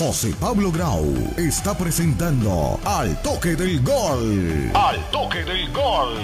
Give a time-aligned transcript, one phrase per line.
[0.00, 1.04] José Pablo Grau
[1.36, 4.70] está presentando Al Toque del Gol.
[4.72, 6.16] Al Toque del Gol.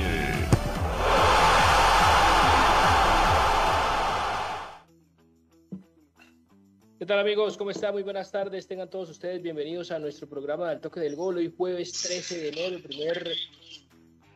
[6.98, 7.58] ¿Qué tal amigos?
[7.58, 7.92] ¿Cómo están?
[7.92, 8.66] Muy buenas tardes.
[8.66, 11.36] Tengan todos ustedes bienvenidos a nuestro programa Al Toque del Gol.
[11.36, 13.30] Hoy jueves 13 de enero, el primer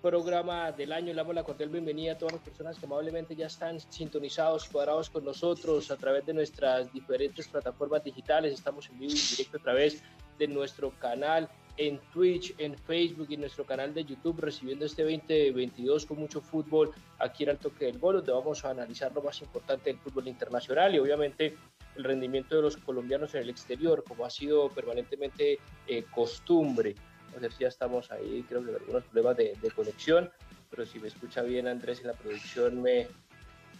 [0.00, 1.09] programa del año.
[1.09, 5.10] Le damos la cordial bienvenida a todas las personas que amablemente ya están sintonizados, cuadrados
[5.10, 8.55] con nosotros a través de nuestras diferentes plataformas digitales.
[8.55, 10.02] Estamos en vivo y directo a través
[10.38, 15.02] de nuestro canal en Twitch, en Facebook y en nuestro canal de YouTube, recibiendo este
[15.02, 19.22] 2022 con mucho fútbol aquí en el toque del gol, donde vamos a analizar lo
[19.22, 21.56] más importante del fútbol internacional y obviamente
[21.97, 26.94] el rendimiento de los colombianos en el exterior, como ha sido permanentemente eh, costumbre.
[27.39, 30.31] Si ya estamos ahí, creo que algunos problemas de, conexión,
[30.69, 33.09] pero si me escucha bien Andrés en la producción me,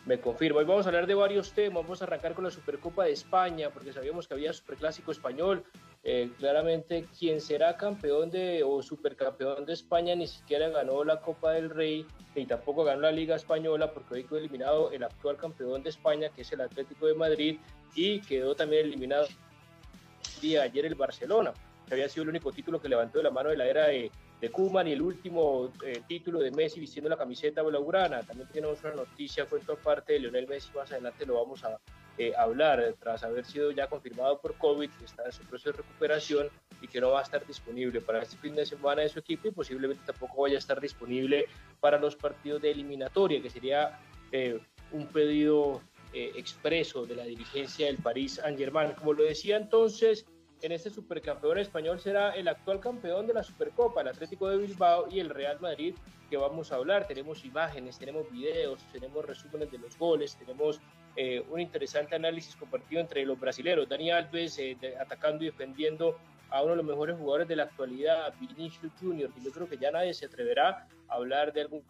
[0.07, 0.61] me confirma.
[0.61, 3.71] Hoy vamos a hablar de varios temas, vamos a arrancar con la Supercopa de España,
[3.71, 5.65] porque sabíamos que había Superclásico Español,
[6.03, 11.53] eh, claramente quien será campeón de o supercampeón de España ni siquiera ganó la Copa
[11.53, 15.83] del Rey y tampoco ganó la Liga Española porque hoy quedó eliminado el actual campeón
[15.83, 17.59] de España que es el Atlético de Madrid
[17.95, 21.53] y quedó también eliminado el día ayer el Barcelona
[21.91, 24.13] que había sido el único título que levantó de la mano de la era de,
[24.41, 28.23] de Koeman y el último eh, título de Messi vistiendo la camiseta blaugrana.
[28.23, 31.81] También tenemos una noticia, cuento aparte de Lionel Messi, más adelante lo vamos a
[32.17, 35.79] eh, hablar, tras haber sido ya confirmado por COVID, que está en su proceso de
[35.79, 36.49] recuperación
[36.81, 39.49] y que no va a estar disponible para este fin de semana de su equipo
[39.49, 41.47] y posiblemente tampoco vaya a estar disponible
[41.81, 43.99] para los partidos de eliminatoria, que sería
[44.31, 44.61] eh,
[44.93, 48.93] un pedido eh, expreso de la dirigencia del París Saint-Germain.
[48.93, 50.25] Como lo decía entonces,
[50.63, 55.07] en este supercampeón español será el actual campeón de la Supercopa, el Atlético de Bilbao
[55.11, 55.95] y el Real Madrid,
[56.29, 57.07] que vamos a hablar.
[57.07, 60.81] Tenemos imágenes, tenemos videos, tenemos resúmenes de los goles, tenemos
[61.17, 63.89] eh, un interesante análisis compartido entre los brasileños.
[63.89, 66.19] Dani Alves eh, atacando y defendiendo
[66.51, 69.79] a uno de los mejores jugadores de la actualidad, Vinicius Junior, que yo creo que
[69.79, 71.83] ya nadie se atreverá a hablar de algún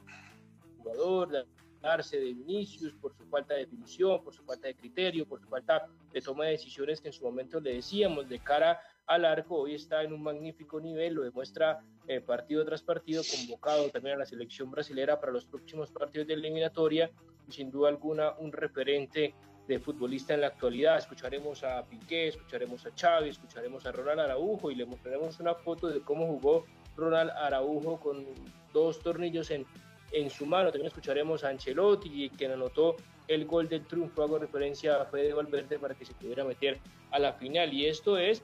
[0.79, 1.47] jugador,
[1.81, 5.49] darse de Vinicius por su falta de definición, por su falta de criterio, por su
[5.49, 9.57] falta de toma de decisiones que en su momento le decíamos de cara al arco.
[9.57, 14.19] Hoy está en un magnífico nivel, lo demuestra eh, partido tras partido, convocado también a
[14.19, 17.11] la selección brasilera para los próximos partidos de eliminatoria
[17.49, 19.35] y sin duda alguna un referente
[19.67, 20.99] de futbolista en la actualidad.
[20.99, 25.87] Escucharemos a Piqué, escucharemos a Xavi, escucharemos a Ronald Araujo y le mostraremos una foto
[25.89, 28.27] de cómo jugó Ronald Araujo con
[28.73, 29.65] dos tornillos en
[30.13, 30.71] en su mano.
[30.71, 32.97] También escucharemos a Ancelotti, quien anotó
[33.29, 34.23] el gol del triunfo.
[34.23, 36.79] Hago referencia a Fede Valverde para que se pudiera meter
[37.11, 37.73] a la final.
[37.73, 38.43] Y esto es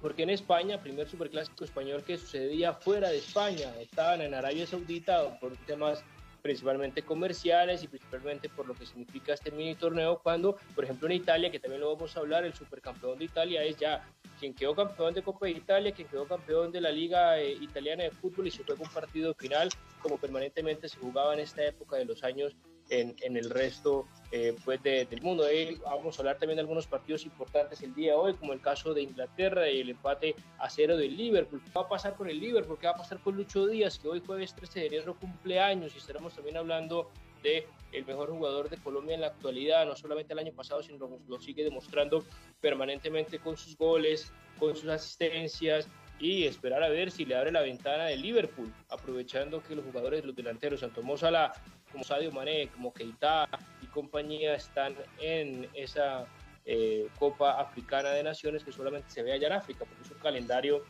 [0.00, 5.38] porque en España, primer superclásico español que sucedía fuera de España, estaban en Arabia Saudita
[5.38, 6.04] por temas
[6.42, 11.14] principalmente comerciales y principalmente por lo que significa este mini torneo, cuando, por ejemplo, en
[11.14, 14.04] Italia, que también lo vamos a hablar, el supercampeón de Italia es ya
[14.40, 18.02] quien quedó campeón de Copa de Italia, quien quedó campeón de la Liga eh, Italiana
[18.02, 19.68] de Fútbol y se juega un partido final,
[20.00, 22.56] como permanentemente se jugaba en esta época de los años
[22.90, 25.48] en, el resto eh, pues de, del mundo.
[25.48, 28.60] Eh, vamos a hablar también de algunos partidos importantes el día de hoy, como el
[28.60, 31.62] caso de Inglaterra y el empate a cero del Liverpool.
[31.64, 32.78] ¿Qué va a pasar con el Liverpool?
[32.78, 35.98] ¿Qué va a pasar con Lucho Díaz, que hoy jueves 13 de enero cumpleaños y
[35.98, 37.10] estaremos también hablando
[37.42, 41.20] de el mejor jugador de Colombia en la actualidad, no solamente el año pasado, sino
[41.28, 42.24] lo, sigue demostrando
[42.60, 45.88] permanentemente con sus goles, con sus asistencias
[46.18, 50.24] y esperar a ver si le abre la ventana del Liverpool, aprovechando que los jugadores,
[50.24, 51.52] los delanteros, Santo Sala,
[51.92, 53.48] como Sadio Mané, como Keita
[53.82, 56.26] y compañía están en esa
[56.64, 60.18] eh, Copa Africana de Naciones que solamente se ve allá en África, porque es un
[60.18, 60.82] calendario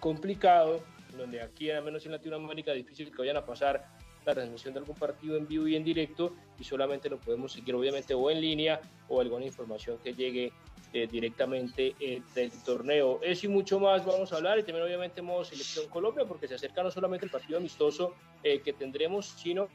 [0.00, 0.82] complicado,
[1.16, 3.84] donde aquí, al menos en Latinoamérica, es difícil que vayan a pasar
[4.24, 7.74] la transmisión de algún partido en vivo y en directo y solamente lo podemos seguir
[7.74, 10.52] obviamente o en línea o alguna información que llegue
[10.92, 13.20] eh, directamente eh, del torneo.
[13.22, 16.54] Eso y mucho más vamos a hablar y también obviamente modo selección Colombia porque se
[16.54, 19.68] acerca no solamente el partido amistoso eh, que tendremos, sino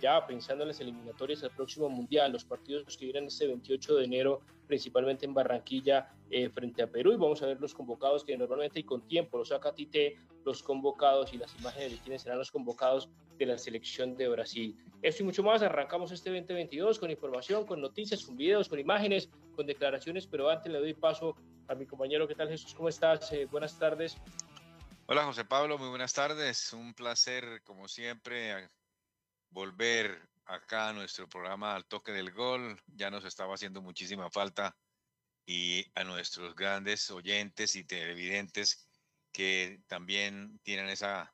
[0.00, 4.04] ya pensando en las eliminatorias del próximo Mundial, los partidos que vienen este 28 de
[4.04, 8.36] enero, principalmente en Barranquilla, eh, frente a Perú, y vamos a ver los convocados que
[8.36, 12.38] normalmente y con tiempo los saca Tite, los convocados y las imágenes de quienes serán
[12.38, 14.76] los convocados de la selección de Brasil.
[15.02, 19.30] Esto y mucho más, arrancamos este 2022 con información, con noticias, con videos, con imágenes,
[19.56, 21.34] con declaraciones, pero antes le doy paso
[21.68, 22.74] a mi compañero, ¿qué tal Jesús?
[22.74, 23.32] ¿Cómo estás?
[23.32, 24.16] Eh, buenas tardes.
[25.06, 26.72] Hola José Pablo, muy buenas tardes.
[26.72, 28.68] Un placer, como siempre,
[29.50, 32.80] volver acá a nuestro programa al toque del gol.
[32.86, 34.76] Ya nos estaba haciendo muchísima falta
[35.46, 38.88] y a nuestros grandes oyentes y televidentes
[39.32, 41.32] que también tienen esa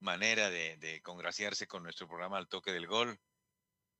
[0.00, 3.18] manera de, congraciarse con nuestro programa al toque del gol.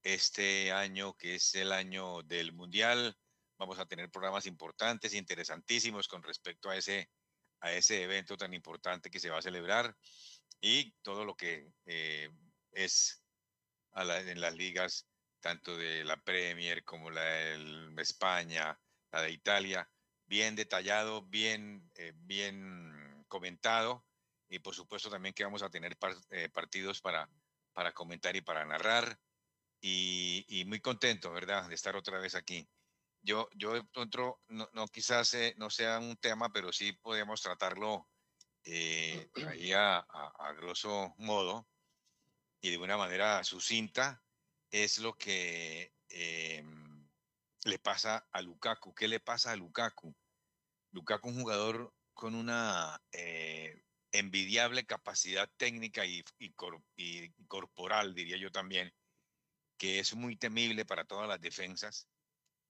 [0.02, 3.16] Este año, que es el año del Mundial,
[3.58, 7.10] vamos a tener programas importantes, interesantísimos con respecto a ese,
[7.60, 9.96] a ese evento tan importante que se va a celebrar
[10.60, 12.28] y todo lo que eh,
[12.72, 13.23] es
[13.96, 15.06] en las ligas,
[15.40, 18.78] tanto de la Premier como la de España,
[19.12, 19.88] la de Italia,
[20.26, 24.04] bien detallado, bien, eh, bien comentado
[24.48, 25.96] y por supuesto también que vamos a tener
[26.30, 27.28] eh, partidos para,
[27.72, 29.18] para comentar y para narrar
[29.80, 32.66] y, muy contento, ¿verdad?, de estar otra vez aquí.
[33.20, 38.08] Yo, yo otro, no, no quizás eh, no sea un tema, pero sí podemos tratarlo
[38.64, 41.68] ahí a, a, grosso modo
[42.64, 44.24] y de una manera sucinta,
[44.70, 47.06] es lo que em,
[47.66, 48.94] le pasa a Lukaku.
[48.94, 50.16] ¿Qué le pasa a Lukaku?
[50.92, 53.82] Lukaku un jugador con una eh,
[54.12, 56.24] envidiable capacidad técnica y,
[57.48, 58.94] corporal, diría yo también,
[59.76, 62.08] que es muy temible para todas las defensas.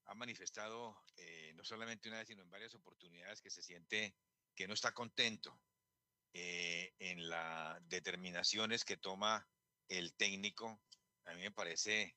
[0.07, 4.13] Ha manifestado eh, no solamente una vez, sino en varias oportunidades que se siente
[4.53, 5.57] que no está contento
[6.33, 9.47] eh, en las determinaciones que toma
[9.89, 10.81] el técnico.
[11.25, 12.15] A mí me parece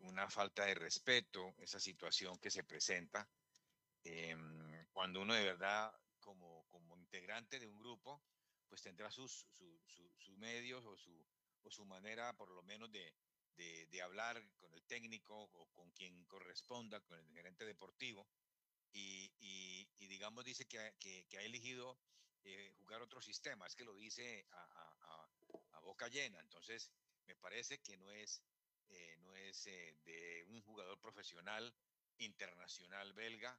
[0.00, 3.28] una falta de respeto esa situación que se presenta
[4.04, 8.22] Em, cuando uno de verdad, como, como integrante de un grupo,
[8.68, 9.46] pues tendrá sus,
[10.18, 11.26] sus medios o su,
[11.62, 13.14] o su manera, por lo menos, de,
[13.56, 18.26] de, hablar con el técnico o con quien corresponda, con el gerente deportivo.
[18.92, 21.98] Y, digamos, dice que, que, ha elegido
[22.44, 25.28] eh, jugar otro sistema, es que lo dice a,
[25.72, 26.40] a, boca llena.
[26.40, 26.90] Entonces,
[27.26, 28.42] me parece que no es,
[28.88, 31.74] eh, no es eh, de un jugador profesional
[32.18, 33.58] internacional belga,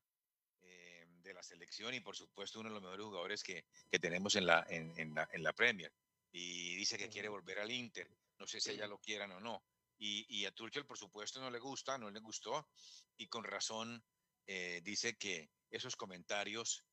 [0.62, 4.36] eh, de la selección y por supuesto uno de los mejores jugadores que, que tenemos
[4.36, 5.94] en la, en, en, la, en la Premier.
[6.32, 8.10] Y dice que quiere volver al Inter.
[8.38, 9.64] No sé si ella lo quieran o no.
[9.98, 12.70] Y, y, a Tuchel, por supuesto, no le gusta, no le gustó.
[13.18, 14.02] Y con razón
[14.48, 16.86] eh, dice que esos comentarios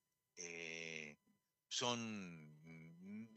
[1.68, 2.62] son,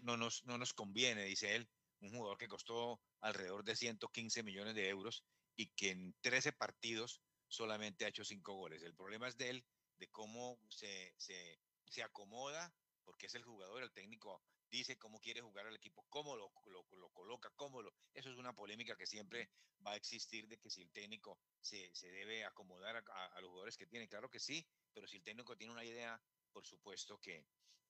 [0.01, 1.69] no nos, no nos conviene, dice él.
[2.01, 5.23] Un jugador que costó alrededor de 115 millones de euros
[5.55, 8.83] y que en 13 partidos solamente ha hecho 5 goles.
[8.83, 9.65] El problema es de él
[9.97, 12.73] de cómo se, se, se, acomoda,
[13.03, 16.85] porque es el jugador, el técnico dice cómo quiere jugar al equipo, cómo lo, lo,
[16.91, 17.93] lo coloca, cómo lo...
[18.13, 19.49] Eso es una polémica que siempre
[19.85, 23.77] va a existir de que si el técnico se, se debe acomodar a, los jugadores
[23.77, 27.45] que tiene, claro que sí, pero si el técnico tiene una idea, por supuesto que,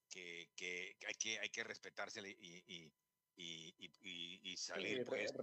[0.09, 2.91] que, que hay, que hay que respetársele y, y,
[3.35, 5.33] y, y salir pues,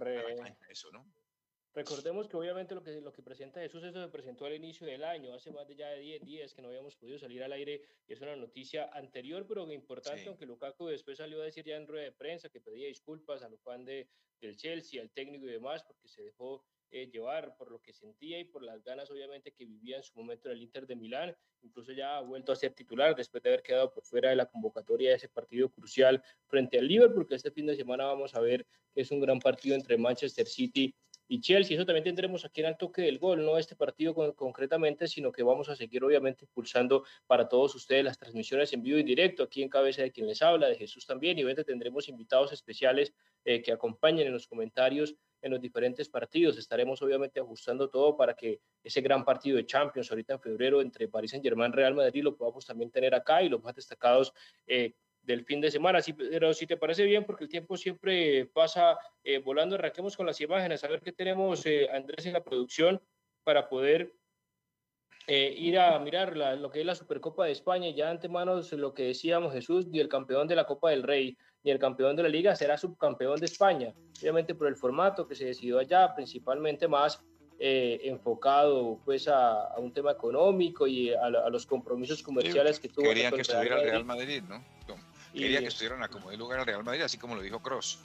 [0.69, 1.05] eso, ¿no?
[1.77, 5.03] Recordemos que obviamente lo que, lo que presenta Jesús, eso se presentó al inicio del
[5.03, 7.83] año, hace más de ya de 10 días que no habíamos podido salir al aire
[8.07, 11.85] y es una noticia anterior, pero importante, aunque Lukaku después salió a decir ya en
[11.85, 14.09] rueda de prensa que pedía disculpas a los fans de,
[14.41, 18.39] del Chelsea, al técnico y demás, porque se dejó eh, llevar por lo que sentía
[18.39, 21.35] y por las ganas obviamente que vivía en su momento en el Inter de Milán,
[21.61, 24.45] incluso ya ha vuelto a ser titular después de haber quedado por fuera de la
[24.45, 28.39] convocatoria de ese partido crucial frente al Liverpool, porque este fin de semana vamos a
[28.39, 30.95] ver que es un gran partido entre Manchester City
[31.27, 31.75] y Chelsea.
[31.75, 35.43] Eso también tendremos aquí en el toque del gol, no este partido concretamente, sino que
[35.43, 39.61] vamos a seguir obviamente impulsando para todos ustedes las transmisiones en vivo y directo, aquí
[39.61, 43.61] en cabeza de quien les habla, de Jesús también, y obviamente tendremos invitados especiales eh,
[43.61, 46.57] que acompañen en los comentarios en los diferentes partidos.
[46.57, 51.07] Estaremos obviamente ajustando todo para que ese gran partido de Champions ahorita en febrero entre
[51.07, 54.33] París Saint Germain Real Madrid lo podamos también tener acá y los más destacados
[54.65, 55.99] eh, del fin de semana.
[56.17, 60.39] pero si te parece bien, porque el tiempo siempre pasa eh, volando, arranquemos con las
[60.39, 63.01] imágenes, a ver qué tenemos, eh, Andrés, en la producción
[63.43, 64.13] para poder
[65.27, 67.89] eh, ir a mirar lo que es la Supercopa de España.
[67.89, 71.71] Ya antemano lo que decíamos, Jesús, ni el campeón de la Copa del Rey ni
[71.71, 73.93] el campeón de la Liga será subcampeón de España.
[74.21, 77.21] Obviamente por el formato que se decidió allá, principalmente más
[77.59, 83.05] enfocado pues a, un tema económico y a, los compromisos comerciales que tuvo.
[83.05, 84.63] Querían que estuviera el Real Madrid, ¿no?
[85.33, 87.99] quería que estuvieran a como de lugar al Real Madrid, así como lo dijo Cross.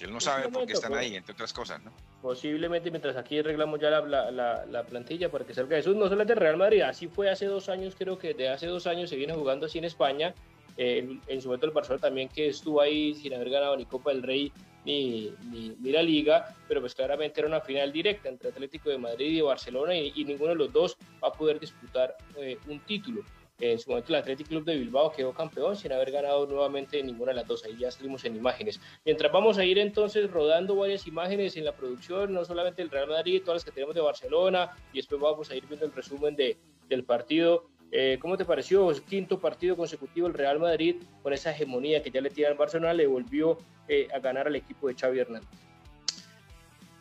[0.00, 1.92] Que él no sabe por qué están ahí, entre otras cosas, ¿no?
[2.22, 6.22] Posiblemente mientras aquí arreglamos ya la, la, la, plantilla para que salga Jesús, no solo
[6.22, 9.10] es de Real Madrid, así fue hace dos años, creo que de hace dos años
[9.10, 10.34] se viene jugando así en España.
[10.78, 14.10] Eh, en, su momento el Barcelona también que estuvo ahí sin haber ganado ni Copa
[14.10, 14.50] del Rey
[14.86, 19.36] ni, ni, la Liga, pero pues claramente era una final directa entre Atlético de Madrid
[19.36, 23.22] y Barcelona y, ninguno de los dos va a poder disputar eh, un título.
[23.60, 27.32] En su momento el Athletic Club de Bilbao quedó campeón sin haber ganado nuevamente ninguna
[27.32, 27.64] de las dos.
[27.64, 28.80] Ahí ya salimos en imágenes.
[29.04, 33.08] Mientras vamos a ir entonces rodando varias imágenes en la producción, no solamente el Real
[33.08, 36.34] Madrid, todas las que tenemos de Barcelona, y después vamos a ir viendo el resumen
[36.36, 36.56] de,
[36.88, 37.68] del partido.
[37.92, 38.90] Eh, ¿Cómo te pareció?
[39.04, 42.94] Quinto partido consecutivo el Real Madrid con esa hegemonía que ya le tiene al Barcelona,
[42.94, 45.50] le volvió eh, a ganar al equipo de Xavi Hernández.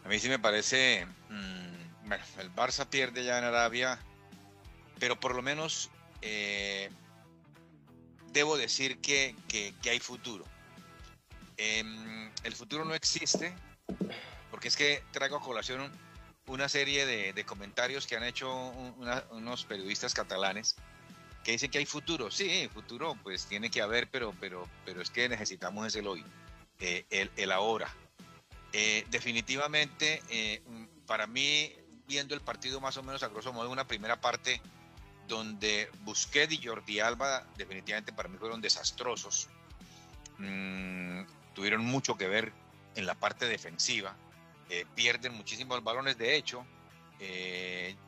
[0.03, 1.05] A mí sí me parece...
[1.29, 3.99] Mm, bueno, el Barça pierde ya en Arabia,
[4.99, 6.89] pero por lo menos eh,
[8.31, 9.35] debo decir que,
[9.89, 10.45] hay futuro.
[11.57, 13.53] Em, el futuro no existe,
[14.49, 15.91] porque es que traigo a colación
[16.47, 18.51] una serie de, comentarios que han hecho
[19.31, 20.75] unos periodistas catalanes
[21.43, 22.31] que dicen que hay futuro.
[22.31, 26.23] Sí, futuro pues tiene que haber, pero, pero, pero es que necesitamos ese hoy,
[26.79, 27.93] eh, el, ahora.
[28.73, 30.21] Eh, definitivamente,
[31.05, 31.73] para mí,
[32.07, 34.61] viendo el partido más o menos a grosso modo, una primera parte
[35.29, 39.47] donde Busquets y Jordi Alba definitivamente para mí fueron desastrosos.
[40.37, 41.21] Mm,
[41.53, 42.51] tuvieron mucho que ver
[42.95, 44.13] en la parte defensiva.
[44.93, 46.17] pierden muchísimos balones.
[46.17, 46.65] De hecho,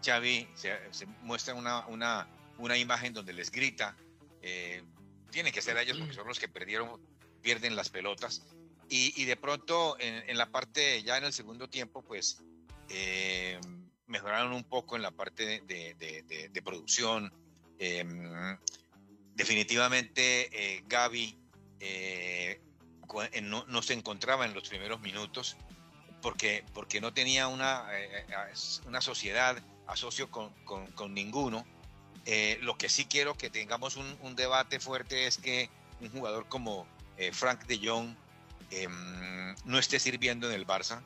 [0.06, 2.28] Xavi se, muestra una, una
[2.62, 3.96] una imagen donde les grita,
[4.42, 4.84] eh,
[5.32, 7.02] tienen que ser ellos porque son los que perdieron,
[7.42, 8.44] pierden las pelotas.
[8.94, 12.40] Y, de pronto en, la parte, ya en el segundo tiempo, pues
[12.90, 13.58] eh,
[14.12, 17.34] mejoraron un poco en la parte de, producción.
[17.80, 18.58] Em,
[19.34, 21.36] definitivamente eh, Gaby
[23.42, 25.58] no, se encontraba en los primeros minutos
[26.22, 27.88] porque, porque no tenía una,
[28.86, 30.52] una sociedad, asocio con,
[30.94, 31.66] con ninguno.
[32.26, 35.70] Eh, lo que sí quiero que tengamos un, debate fuerte es que
[36.02, 36.86] un jugador como
[37.18, 38.16] eh, Frank de Jong
[38.70, 41.02] em, no esté sirviendo en el Barça.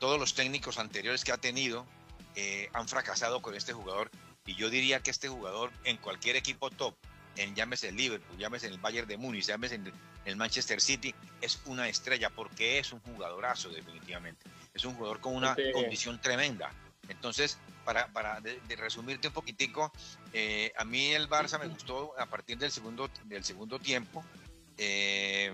[0.00, 1.86] Todos los técnicos anteriores que ha tenido
[2.36, 4.10] eh, han fracasado con este jugador
[4.46, 6.94] y yo diría que este jugador en cualquier equipo top,
[7.36, 9.92] en llámese el Liverpool, llámese el Bayern de Múnich, llámese en
[10.24, 14.44] el Manchester City, es una estrella porque es un jugadorazo definitivamente.
[14.72, 16.72] Es un jugador con una condición tremenda.
[17.08, 19.92] Entonces, para, para de, resumirte un poquitico,
[20.32, 24.24] eh, a mí el Barça me gustó a partir del segundo, del segundo tiempo,
[24.78, 25.52] eh,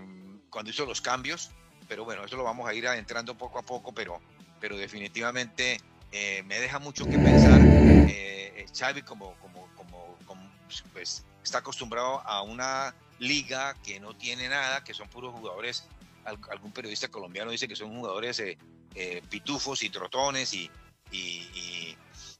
[0.49, 1.50] cuando hizo los cambios,
[1.88, 4.20] pero bueno, eso lo vamos a ir adentrando poco a poco, pero,
[4.60, 5.80] pero definitivamente
[6.12, 7.68] eh, me deja mucho que pensar.
[8.76, 10.18] Xavi como, como, como,
[10.92, 15.86] pues, está acostumbrado a una liga que no tiene nada, que son puros jugadores,
[16.24, 18.42] algún periodista colombiano dice que son jugadores
[19.28, 20.70] pitufos y trotones y,
[21.12, 21.96] y,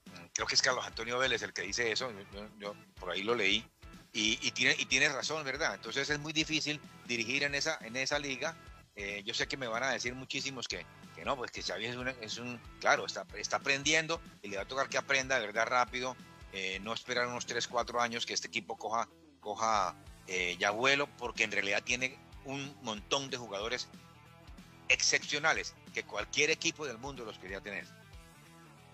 [0.06, 2.10] mm, creo que es Carlos Antonio Vélez el que dice eso,
[2.58, 3.64] yo, por ahí lo leí,
[4.12, 5.74] y, tiene, y tiene razón, ¿verdad?
[5.74, 8.56] Entonces es muy difícil dirigir en esa, en esa liga.
[8.97, 11.87] Eh, yo sé que me van a decir muchísimos que, que no, pues que Xavi
[11.87, 15.47] es, es un, claro, está, está aprendiendo y le va a tocar que aprenda de
[15.47, 16.16] verdad rápido,
[16.52, 19.09] eh, no esperar unos 3, 4 años que este equipo coja,
[19.40, 19.94] coja
[20.26, 23.88] eh, ya vuelo, porque en realidad tiene un montón de jugadores
[24.88, 27.87] excepcionales que cualquier equipo del mundo los quería tener.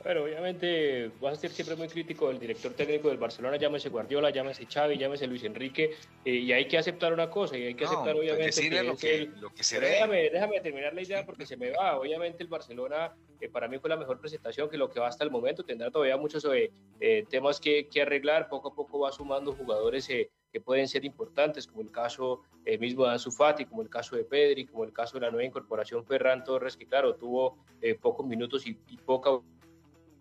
[0.07, 4.31] Pero obviamente vas a ser siempre muy crítico del director técnico del Barcelona, llámese Guardiola,
[4.31, 7.87] llámese Xavi, llámese Luis Enrique, eh, y hay que aceptar una cosa, y hay que
[7.87, 11.45] aceptar pues, obviamente que, lo que, lo que se déjame, déjame, terminar la idea porque
[11.45, 11.99] se me va.
[11.99, 15.25] Obviamente el Barcelona eh, para mí fue la mejor presentación que lo que va hasta
[15.25, 19.55] el momento, tendrá todavía muchos eh, temas que, que, arreglar, poco a poco va sumando
[19.55, 22.43] jugadores que pueden ser importantes, como el caso
[22.79, 25.45] mismo de Ansu Fati, como el caso de Pedri, como el caso de la nueva
[25.45, 27.59] incorporación Ferran Torres, que claro, tuvo
[28.01, 29.31] pocos minutos y, y poca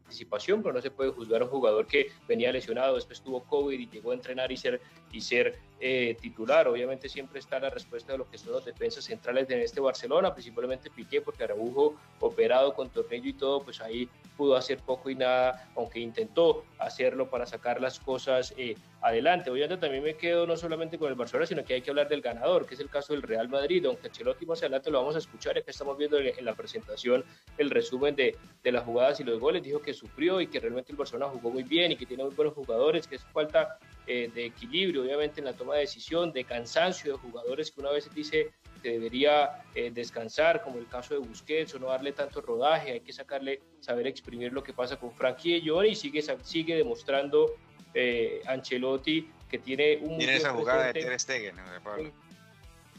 [0.06, 3.78] participación, pero no se puede juzgar a un jugador que venía lesionado, después tuvo COVID
[3.78, 4.80] y llegó a entrenar y ser,
[5.12, 6.68] y ser eh, titular.
[6.68, 10.34] Obviamente siempre está la respuesta de lo que son los defensas centrales de este Barcelona,
[10.34, 15.16] principalmente Piqué, porque Araujo operado con tornillo y todo, pues ahí pudo hacer poco y
[15.16, 19.50] nada, aunque intentó hacerlo para sacar las cosas eh, adelante.
[19.50, 22.22] Obviamente también me quedo no solamente con el Barcelona, sino que hay que hablar del
[22.22, 25.20] ganador, que es el caso del Real Madrid, aunque Ancelotti más adelante lo vamos a
[25.20, 27.24] escuchar, ya que estamos viendo en la presentación
[27.58, 30.92] el resumen de, de las jugadas y los goles, dijo que sufrió y que realmente
[30.92, 34.30] el Barcelona jugó muy bien y que tiene muy buenos jugadores, que es falta eh,
[34.34, 38.08] de equilibrio, obviamente, en la toma de decisión, de cansancio de jugadores que una vez
[38.14, 38.52] dice
[38.84, 43.00] que debería eh, descansar, como el caso de Busquets, o no darle tanto rodaje, hay
[43.00, 47.56] que sacarle, saber exprimir lo que pasa con Frankie y Johnny, y sigue, sigue demostrando
[47.96, 50.20] eh, Ancelotti que tiene un...
[50.20, 51.56] Tiene esa jugada de Ter Stegen,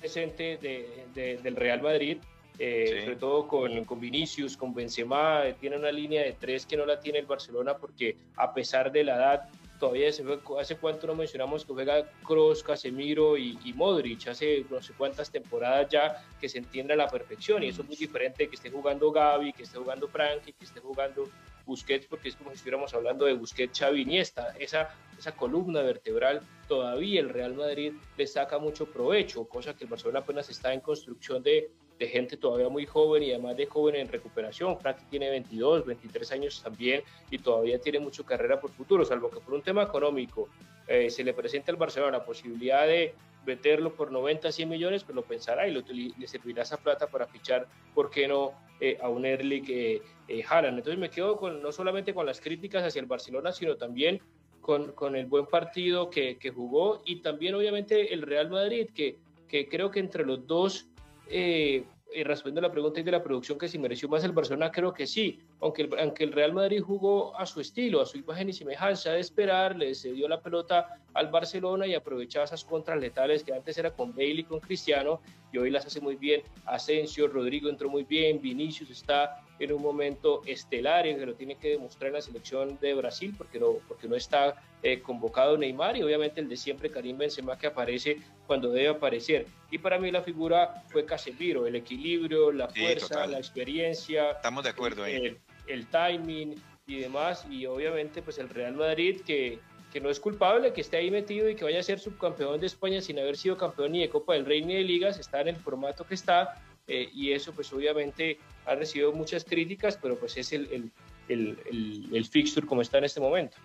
[0.01, 2.19] presente de, del Real Madrid,
[2.53, 6.99] sobre todo con, con, Vinicius, con Benzema, tiene una línea de tres que no la
[6.99, 9.49] tiene el Barcelona porque a pesar de la edad
[9.79, 15.31] todavía hace cuánto no mencionamos que juega Kroos, Casemiro y, Modric, hace no sé cuántas
[15.31, 18.71] temporadas ya que se entiende a la perfección y eso es muy diferente que esté
[18.71, 21.29] jugando Gaby, que esté jugando Frankie, que esté jugando
[21.67, 26.41] Busquets, porque es como si estuviéramos hablando de Busquets, Xavi, Iniesta, esa, esa columna vertebral
[26.69, 30.81] todavía el Real Madrid le saca mucho provecho, cosa que el Barcelona apenas está en
[30.81, 34.79] construcción de, de gente todavía muy joven y además de joven en recuperación.
[34.79, 39.41] Frankie tiene 22, 23 años también y todavía tiene mucha carrera por futuro, salvo que
[39.41, 40.49] por un tema económico
[40.87, 43.15] eh, se le presenta al Barcelona la posibilidad de,
[43.47, 47.67] venderlo por 90, 100 millones, pues lo pensará y le servirá esa plata para fichar,
[47.95, 50.45] ¿por qué no?, eh, a un Erling eh, eh.
[50.51, 54.21] Entonces me quedo con, no solamente con las críticas hacia el Barcelona, sino también
[54.61, 59.17] con, con el buen partido que, que, jugó y también obviamente el Real Madrid, que,
[59.49, 60.89] que creo que entre los dos
[61.29, 61.85] eh,
[62.25, 65.07] respondiendo a la pregunta de la producción que si mereció más el Barcelona, creo que
[65.07, 68.53] sí, aunque el, aunque el Real Madrid jugó a su estilo, a su imagen y
[68.53, 73.53] semejanza de esperar, le cedió la pelota al Barcelona y aprovechaba esas contras letales que
[73.53, 75.21] antes era con Bale y con Cristiano,
[75.53, 76.43] y hoy las hace muy bien.
[76.65, 81.71] Asensio, Rodrigo entró muy bien, Vinicius está en un momento estelar que lo tiene que
[81.71, 86.03] demostrar en la selección de Brasil porque no, porque no está eh, convocado Neymar y
[86.03, 89.47] obviamente el de siempre Karim Benzema que aparece cuando debe aparecer.
[89.71, 94.33] Y para mí la figura fue Casemiro, el equilibrio, la fuerza, la experiencia.
[94.33, 95.37] Estamos de acuerdo ahí.
[95.67, 96.55] El, timing
[96.87, 99.59] y demás y obviamente pues el Real Madrid que
[99.93, 102.67] que no es culpable, que esté ahí metido y que vaya a ser subcampeón de
[102.67, 105.49] España sin haber sido campeón ni de Copa del Rey ni de Ligas, está en
[105.49, 110.37] el formato que está, eh, y eso pues obviamente ha recibido muchas críticas, pero pues
[110.37, 110.91] es el,
[111.29, 113.57] el, el, el fixture como está en este momento.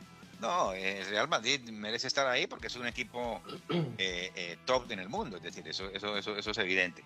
[0.41, 3.41] No, el Real Madrid merece estar ahí porque es un equipo
[3.99, 7.03] eh, eh, top en el mundo, es decir, eso, eso, eso, eso es evidente.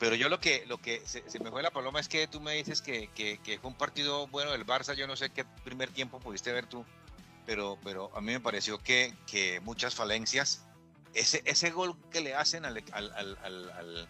[0.00, 2.54] Pero yo lo que, lo que se, me fue la paloma es que tú me
[2.54, 5.90] dices que, que, que, fue un partido bueno del Barça, yo no sé qué primer
[5.90, 6.84] tiempo pudiste ver tú,
[7.46, 10.64] pero, pero a mí me pareció que, que muchas falencias,
[11.14, 13.38] ese, ese gol que le hacen al, al, al,
[13.70, 14.08] al,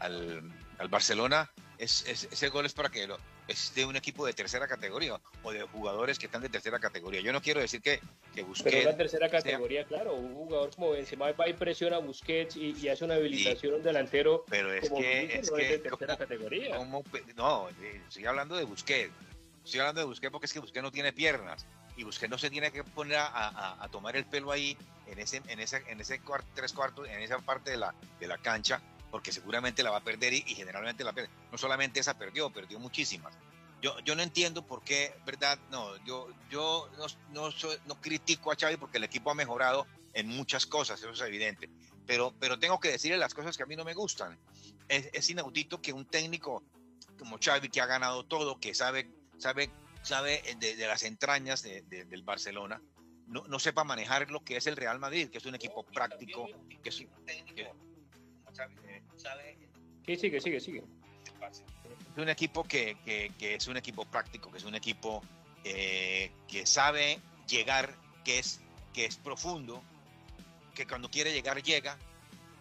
[0.00, 4.68] al Barcelona, es, ese gol es para que lo, es de un equipo de tercera
[4.68, 7.20] categoría o de jugadores que están de tercera categoría.
[7.20, 8.00] Yo no quiero decir que,
[8.34, 8.76] que Busquets...
[8.76, 12.88] Pero la tercera categoría, claro, un jugador como Benzema va y presiona a Busquets y,
[12.88, 16.78] hace una habilitación un delantero pero es que, es no que, de tercera categoría.
[17.36, 19.12] no, eh, estoy hablando de Busquets.
[19.64, 22.50] Estoy hablando de Busquets porque es que Busquets no tiene piernas y Busquets no se
[22.50, 26.20] tiene que poner a, a, tomar el pelo ahí en ese, en ese, en ese
[26.54, 30.04] tres cuartos, en esa parte de la, de la cancha porque seguramente la va a
[30.04, 31.30] perder y, generalmente la pierde.
[31.50, 33.34] No solamente esa perdió, perdió muchísimas.
[33.80, 35.58] Yo, yo no entiendo por qué, ¿verdad?
[35.70, 37.50] No, yo, yo no, no,
[37.86, 41.70] no critico a Xavi porque el equipo ha mejorado en muchas cosas, eso es evidente.
[42.06, 44.38] Pero, pero tengo que decirle las cosas que a mí no me gustan.
[44.88, 46.64] Es, es inaudito que un técnico
[47.18, 49.70] como Xavi, que ha ganado todo, que sabe, sabe,
[50.02, 52.80] sabe de, las entrañas de, del Barcelona,
[53.26, 56.48] no, no, sepa manejar lo que es el Real Madrid, que es un equipo práctico,
[56.82, 57.08] que es un
[60.06, 60.84] Sí, sigue, sigue, sigue.
[61.50, 65.22] Es un equipo que, que, es un equipo práctico, que es un equipo
[65.64, 67.94] eh, que sabe llegar,
[68.24, 68.60] que es,
[68.92, 69.82] que es profundo,
[70.74, 71.98] que cuando quiere llegar llega.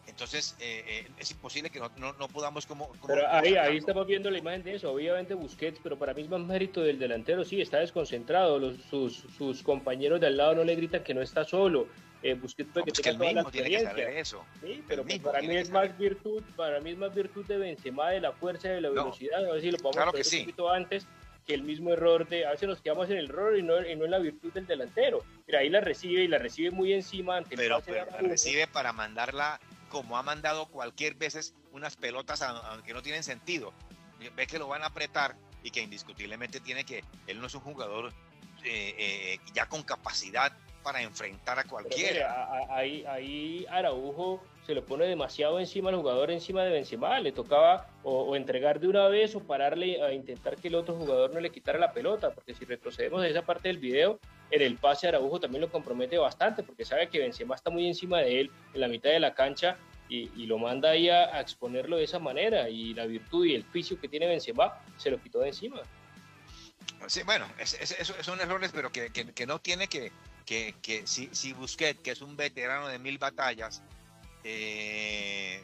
[0.07, 2.91] Entonces eh, eh, es imposible que no, no, podamos como...
[3.05, 6.29] pero ahí, ahí estamos viendo la imagen de eso, obviamente Busquets, pero para mí es
[6.29, 10.63] más mérito del delantero, sí, está desconcentrado, los, sus, sus compañeros de al lado no
[10.63, 11.87] le gritan que no está solo,
[12.23, 14.45] eh, Busquets que, que mismo tiene que saber eso.
[14.61, 18.09] Sí, pero pues para mí es más virtud, para mí es más virtud de Benzema
[18.09, 20.39] de la fuerza y de la velocidad, a ver si lo podemos claro que sí.
[20.39, 21.07] un poquito antes
[21.45, 23.95] que el mismo error de, a veces nos quedamos en el error y no, y
[23.95, 25.23] no en la virtud del delantero.
[25.47, 28.91] Mira, ahí la recibe y la recibe muy encima ante pero, pero la recibe para
[28.91, 33.73] mandarla como ha mandado cualquier veces unas pelotas aunque no tienen sentido.
[34.35, 37.61] Ve que lo van a apretar y que indiscutiblemente tiene que, él no es un
[37.61, 38.11] jugador
[38.63, 40.51] eh, eh, ya con capacidad
[40.87, 42.47] para enfrentar a cualquiera.
[42.69, 47.89] ahí, ahí Araujo se le pone demasiado encima al jugador, encima de Benzema, le tocaba
[48.03, 51.49] o, entregar de una vez o pararle a intentar que el otro jugador no le
[51.49, 54.17] quitara la pelota, porque si retrocedemos de esa parte del video,
[54.49, 58.19] en el pase Araujo también lo compromete bastante, porque sabe que Benzema está muy encima
[58.19, 59.75] de él en la mitad de la cancha
[60.07, 63.99] y, lo manda ahí a, exponerlo de esa manera, y la virtud y el juicio
[63.99, 65.81] que tiene Benzema se lo quitó de encima.
[67.07, 67.77] Sí, bueno, es,
[68.21, 70.13] son errores, pero que, que no tiene que,
[70.47, 73.83] que, que si, si Busquets, que es un veterano de mil batallas,
[74.45, 75.61] eh,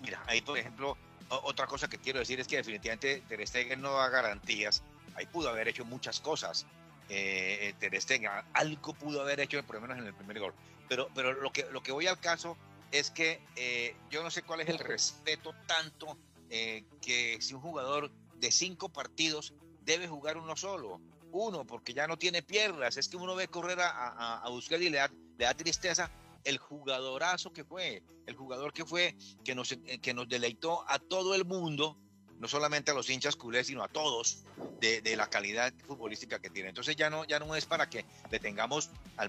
[0.00, 0.96] mira, ahí por ejemplo,
[1.28, 4.82] otra cosa que quiero decir es que definitivamente Ter Stegen no da garantías.
[5.16, 6.66] Ahí pudo haber hecho muchas cosas.
[7.08, 10.54] Eh, eh, Ter Stegen algo pudo haber hecho, por lo menos en el primer gol.
[10.88, 12.56] Pero, pero lo, que, lo que voy al caso
[12.92, 16.16] es que eh, yo no sé cuál es el respeto tanto
[16.48, 21.00] que si un jugador de cinco partidos debe jugar uno solo
[21.32, 22.96] uno, porque ya no tiene piernas.
[22.96, 26.10] Es que uno ve correr a, a, buscar y le da, le da tristeza
[26.44, 31.34] el jugadorazo que fue, el jugador que fue, que nos, que nos deleitó a todo
[31.34, 31.96] el mundo,
[32.38, 34.44] no solamente a los hinchas culés, sino a todos,
[34.80, 36.70] de, de, la calidad futbolística que tiene.
[36.70, 39.26] Entonces ya no, ya no es para que le tengamos a,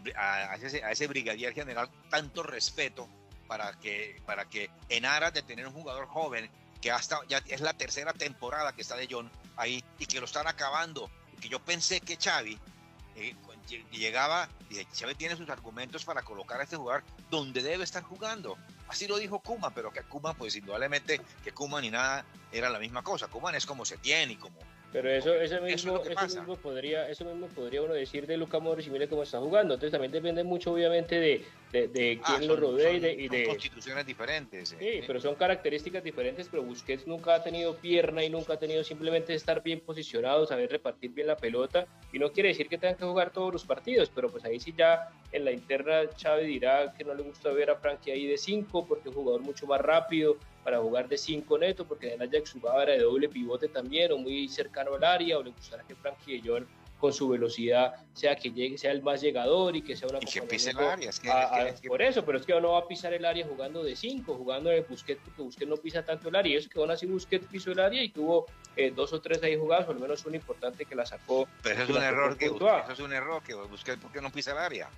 [0.56, 3.10] ese, a, ese, brigadier general tanto respeto
[3.48, 7.62] para que, para que en aras de tener un jugador joven, que hasta ya es
[7.62, 11.12] la tercera temporada que está de John ahí y que lo están acabando
[11.42, 12.58] que yo pensé que Xavi,
[13.18, 13.36] eh,
[13.92, 18.58] llegaba y Chávez tiene sus argumentos para colocar a este jugador donde debe estar jugando.
[18.88, 22.80] Así lo dijo Kuma, pero que Kuma, pues indudablemente que Kuma ni nada era la
[22.80, 23.28] misma cosa.
[23.28, 24.60] Kuma es como se tiene y como
[24.92, 28.88] pero eso, eso, mismo, eso, mismo podría, eso mismo podría uno decir de Luca Modric
[28.88, 29.76] y mire cómo está jugando.
[29.76, 33.46] Entonces también depende mucho, obviamente, de, de, ah, quién lo rodea y de, y de,
[33.46, 34.76] constituciones diferentes.
[34.80, 36.48] Eh, sí, pero son características diferentes.
[36.50, 40.70] Pero Busquets nunca ha tenido pierna y nunca ha tenido simplemente estar bien posicionado, saber
[40.70, 41.88] repartir bien la pelota.
[42.12, 44.74] Y no quiere decir que tengan que jugar todos los partidos, pero pues ahí sí
[44.78, 48.38] ya en la interna Chávez dirá que no le gusta ver a Frankie ahí de
[48.38, 52.22] 5 porque es un jugador mucho más rápido para jugar de 5 neto, porque el
[52.22, 55.96] Ajax jugaba de doble pivote también o muy cercano al área, o le gustará que
[55.96, 56.66] Frankie de Jong
[57.02, 60.26] con su velocidad sea que llegue, sea el más llegador y que sea una y
[60.26, 61.10] que pise el área.
[61.10, 63.96] Es que, por eso, pero es que no va a pisar el área jugando de
[63.96, 66.54] 5, jugando de Busquets, porque Busquets no pisa tanto el área.
[66.54, 69.42] Y eso que aún así Busquets pisó el área y tuvo eh, dos o tres
[69.42, 71.48] ahí jugados, o al menos una importante que la sacó.
[71.64, 74.32] Pero eso es un error que, eso es un error que Busquets, ¿por qué no
[74.32, 74.90] pisa el área?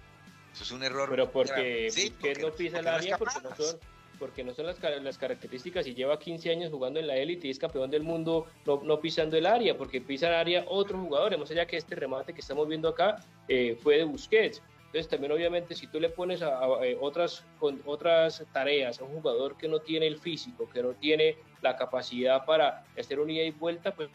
[0.53, 1.09] Eso es un error.
[1.09, 3.79] Pero porque Busquets no pisa el área, porque no son
[4.19, 7.51] porque no son las, las características y lleva 15 años jugando en la élite y
[7.51, 11.37] es campeón del mundo no, no pisando el área, porque pisa el área otro jugador,
[11.37, 14.61] más allá que este remate que estamos viendo acá eh, fue de Busquets.
[14.85, 19.13] Entonces también obviamente si tú le pones a, eh, otras, con otras tareas a un
[19.13, 23.43] jugador que no tiene el físico, que no tiene la capacidad para hacer un ida
[23.43, 24.09] y vuelta, pues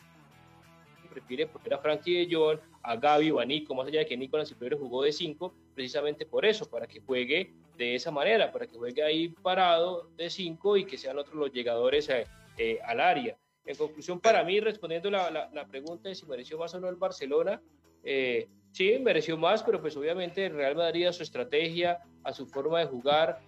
[1.10, 4.16] prefiere poner a Frankie de Jong, a Gaby o a Nico, más allá de que
[4.16, 8.66] Nicolás Silveira jugó de 5, precisamente por eso, para que juegue de esa manera, para
[8.66, 12.98] que juegue ahí parado de 5 y que sean otros los llegadores eh, eh, al
[12.98, 13.36] área.
[13.64, 16.96] En conclusión, para mí, respondiendo la, la, pregunta de si mereció más o no el
[16.96, 17.62] Barcelona,
[18.02, 22.48] eh, sí, mereció más, pero pues obviamente el Real Madrid a su estrategia, a su
[22.48, 23.38] forma de jugar,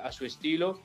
[0.00, 0.80] a su estilo,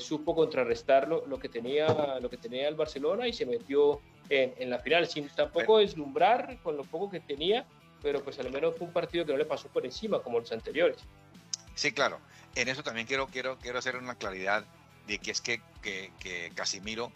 [0.00, 4.70] supo contrarrestar lo, que tenía, lo que tenía el Barcelona y se metió en, en
[4.70, 7.64] la final, sin tampoco deslumbrar con lo poco que tenía,
[8.02, 10.50] pero pues al menos fue un partido que no le pasó por encima como los
[10.52, 10.98] anteriores.
[11.74, 12.20] Sí, claro.
[12.54, 14.64] En eso también quiero, quiero, quiero hacer una claridad
[15.06, 17.12] de que es que, que, Casimiro,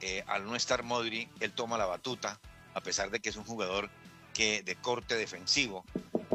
[0.00, 2.40] eh, al no estar Modri, él toma la batuta,
[2.74, 3.90] a pesar de que es un jugador
[4.34, 5.84] que de corte defensivo,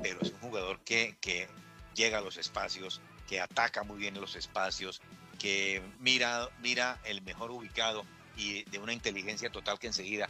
[0.02, 1.48] pero es un jugador que, que
[1.94, 5.02] llega a los espacios, que ataca muy bien los espacios,
[5.40, 8.06] que mira, mira el mejor ubicado
[8.38, 10.30] y de una inteligencia total que enseguida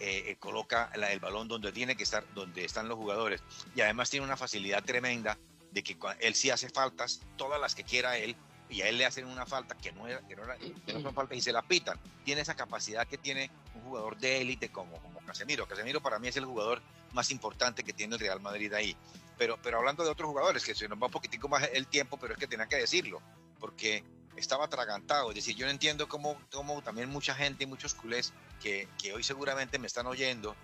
[0.00, 3.42] eh, eh, coloca el balón donde tiene que estar, donde están los jugadores.
[3.74, 5.38] Y además tiene una facilidad tremenda
[5.72, 8.34] de que él sí hace faltas, todas las que quiera él,
[8.70, 11.40] y a él le hacen una falta que no, era, que no, son faltas y
[11.42, 11.98] se la pitan.
[12.24, 15.66] Tiene esa capacidad que tiene un jugador de élite como, como Casemiro.
[15.66, 16.80] Casemiro para mí es el jugador
[17.12, 18.96] más importante que tiene el Real Madrid ahí.
[19.36, 22.16] Pero, pero hablando de otros jugadores, que se nos va un poquitico más el tiempo,
[22.18, 23.20] pero es que tenía que decirlo,
[23.58, 24.04] porque
[24.36, 25.30] estaba atragantado.
[25.30, 29.12] Es decir, yo no entiendo cómo, cómo también mucha gente y muchos culés que, que
[29.12, 30.56] hoy seguramente me están oyendo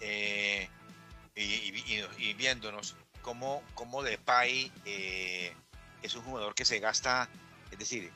[0.00, 0.68] eh,
[1.36, 5.52] y, viéndonos, cómo, cómo Depay eh,
[6.02, 7.28] es un jugador que se gasta,
[7.70, 8.12] es decir,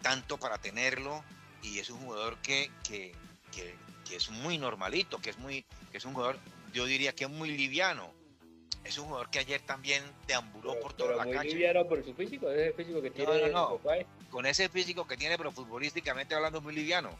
[0.00, 1.24] tanto para tenerlo
[1.62, 3.14] y es un jugador que, que,
[3.54, 3.76] que,
[4.08, 6.38] que es muy normalito, que es, muy, que es un jugador,
[6.72, 8.12] yo diría que es muy liviano
[8.84, 12.50] es un jugador que ayer también deambuló por toda la muy liviano por su físico,
[12.50, 13.50] ese físico que tiene.
[13.50, 13.80] No,
[14.32, 17.10] Con ese físico que tiene, pero futbolísticamente hablando muy liviano.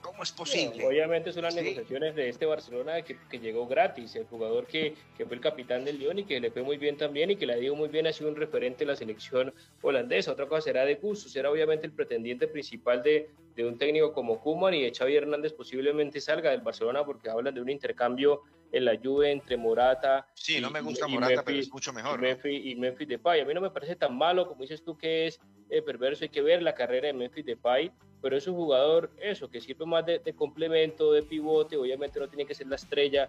[0.00, 0.86] ¿Cómo es posible?
[0.86, 5.26] obviamente son las negociaciones de este Barcelona que, que, llegó gratis, el jugador que, que,
[5.26, 7.58] fue el capitán del Lyon y que le fue muy bien también y que le
[7.58, 10.30] dio muy bien, ha sido un referente de la selección holandesa.
[10.30, 14.40] Otra cosa será de gusto, será obviamente el pretendiente principal de, de un técnico como
[14.40, 18.84] Kuman y de Xavi Hernández posiblemente salga del Barcelona porque hablan de un intercambio en
[18.84, 20.26] la Juve entre Morata.
[20.34, 22.18] Sí, no me gusta Morata, pero es mucho mejor.
[22.18, 23.40] Y, Memphis, y Memphis Depay.
[23.40, 26.24] A mí no me parece tan malo como dices tú que es eh, perverso.
[26.24, 29.86] Hay que ver la carrera de Memphis Depay, pero es un jugador, eso, que sirve
[29.86, 31.76] más de, complemento, de pivote.
[31.76, 33.28] Obviamente no tiene que ser la estrella.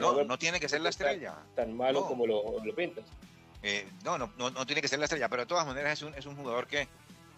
[0.00, 1.36] no, no, tiene que ser la estrella.
[1.54, 3.04] Tan, malo como lo, lo pintas.
[3.62, 6.14] Eh, no, no, no, tiene que ser la estrella, pero de todas maneras es un,
[6.14, 6.88] es un jugador que,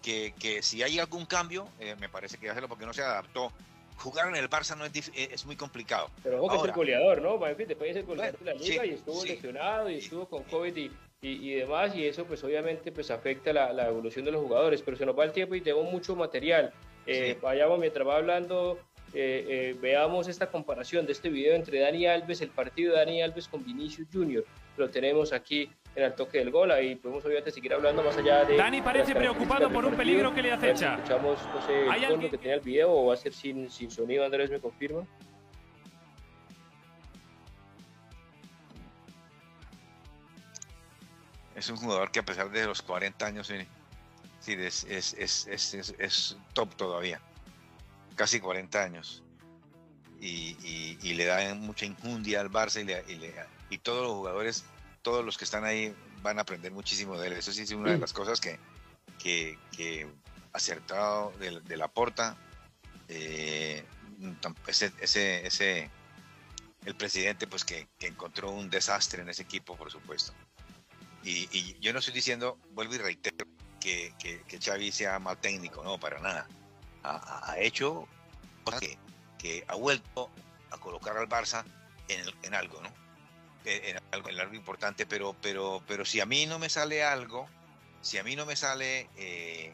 [0.01, 3.51] que, que si hay algún cambio, eh, me parece que hacerlo porque no se adaptó
[3.97, 6.09] jugar en el Barça no es, eh, es muy complicado.
[6.23, 7.37] Pero ojo que es el goleador, ¿no?
[7.37, 10.91] Después es el goleador de la liga y estuvo lesionado y estuvo con COVID y,
[11.21, 14.95] y, demás, y eso pues obviamente pues afecta la, la, evolución de los jugadores, pero
[14.97, 16.71] se nos va el tiempo y tenemos mucho material.
[17.07, 18.79] Eh, vayamos mientras va hablando,
[19.13, 23.21] eh, eh, veamos esta comparación de este video entre Dani Alves, el partido de Dani
[23.21, 24.45] Alves con Vinicius Junior.
[24.77, 26.71] Lo tenemos aquí en el toque del gol.
[26.71, 28.57] Ahí podemos obviamente seguir hablando más allá de.
[28.57, 30.95] Dani parece preocupado por un peligro que le acecha.
[30.95, 33.89] Escuchamos, no sé, el fondo que tenía el video o va a ser sin, sin
[33.89, 34.25] sonido.
[34.25, 35.05] Andrés me confirma.
[41.55, 43.47] Es un jugador que a pesar de los 40 años,
[44.39, 45.13] sí, es, es,
[45.47, 47.21] es, es top todavía.
[48.15, 49.23] Casi 40 años.
[50.19, 53.33] Y, y, le da mucha injundia al Barça y le, y le,
[53.69, 54.65] y todos los jugadores,
[55.05, 57.33] todos los que están ahí van a aprender muchísimo de él.
[57.33, 58.59] Eso sí es una de las cosas que,
[59.19, 60.11] que, que
[60.51, 62.35] acertado de, la porta.
[63.07, 63.85] Eh,
[64.65, 65.91] ese, ese, ese,
[66.85, 70.33] el presidente, pues que, que, encontró un desastre en ese equipo, por supuesto.
[71.23, 73.45] Y, y yo no estoy diciendo, vuelvo y reitero,
[73.79, 76.47] que, que, que Xavi sea mal técnico, no, para nada.
[77.03, 78.07] Ha, ha hecho
[78.63, 78.97] cosas que,
[79.37, 80.31] que, ha vuelto
[80.71, 81.63] a colocar al Barça
[82.07, 83.04] en, en algo, ¿no?
[83.65, 87.47] En, algo, en algo importante, pero, pero, pero si a mí no me sale algo,
[88.01, 89.73] si a mí no me sale eh,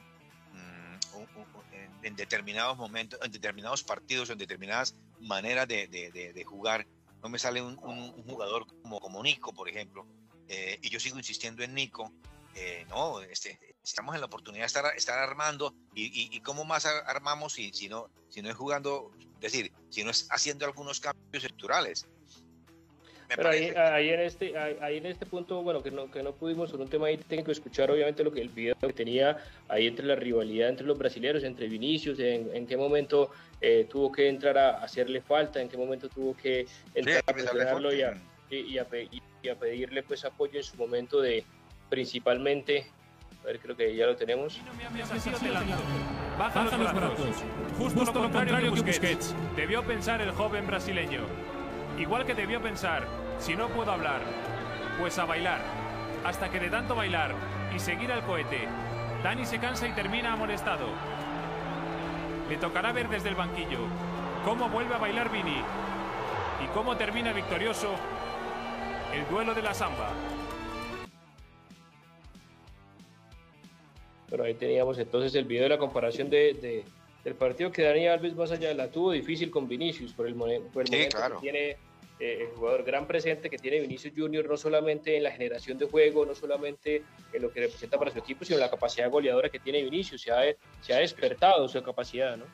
[0.54, 6.88] mm, en determinados momentos, en determinados partidos, en determinadas maneras de, de, de jugar,
[7.21, 10.08] no me sale un, un, jugador como, como Nico, por ejemplo,
[10.47, 12.12] eh, y yo sigo insistiendo en Nico,
[12.56, 16.65] eh, no, este, estamos en la oportunidad de estar, estar armando, y, y, y cómo
[16.65, 20.65] más armamos si, si, no, si no es jugando, es decir, si no es haciendo
[20.65, 22.08] algunos cambios estructurales.
[23.36, 26.70] Pero ahí, ahí, en este, ahí en este punto, bueno, que no, que no pudimos
[26.70, 29.38] sobre un tema ahí técnico escuchar obviamente lo que el video que tenía
[29.70, 34.12] ahí entre la rivalidad entre los brasileños, entre Vinicius, en, en qué momento eh, tuvo
[34.12, 38.02] que entrar a, hacerle falta, en qué momento tuvo que entrar sí, a presionarlo y
[38.02, 38.88] a, y, a,
[39.41, 41.44] y a pedirle pues apoyo en su momento de
[41.89, 42.88] principalmente
[43.44, 44.60] a ver, creo que ya lo tenemos.
[46.38, 47.44] Baja los brazos.
[47.78, 49.36] Justo lo contrario que Busquets.
[49.56, 51.22] Debió pensar el joven brasileño.
[52.02, 53.06] Igual que debió pensar,
[53.38, 54.22] si no puedo hablar,
[55.00, 55.62] pues a bailar.
[56.26, 57.36] Hasta que de tanto bailar
[57.76, 58.68] y seguir al cohete,
[59.24, 60.88] Dani se cansa y termina amonestado.
[62.50, 63.78] Le tocará ver desde el banquillo
[64.44, 65.62] cómo vuelve a bailar Vini
[66.64, 67.94] y cómo termina victorioso
[69.14, 70.10] el duelo de la samba.
[74.28, 76.86] Pero ahí teníamos entonces el video de la comparación de, de
[77.24, 80.82] del partido que Dani Alves más allá la tuvo difícil con Vinicius por el, por
[80.82, 81.36] el sí, momento claro.
[81.36, 81.78] que tiene
[82.22, 85.88] eh, el jugador gran presente que tiene Vinicius Junior no solamente en la generación de
[85.88, 87.04] juego, no solamente
[87.34, 90.22] en lo que representa para su equipo, sino en la capacidad goleadora que tiene Vinicius,
[90.22, 90.42] se ha,
[90.82, 92.46] se ha despertado su capacidad, ¿no?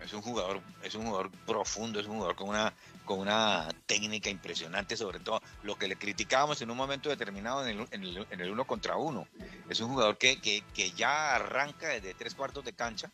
[0.00, 2.72] Es un jugador, es un jugador profundo, es un jugador con una,
[3.04, 7.80] con una técnica impresionante, sobre todo lo que le criticábamos en un momento determinado en
[7.80, 9.26] el, en el, en el uno contra uno.
[9.68, 13.10] Es un jugador que, que, que ya arranca desde tres cuartos de cancha,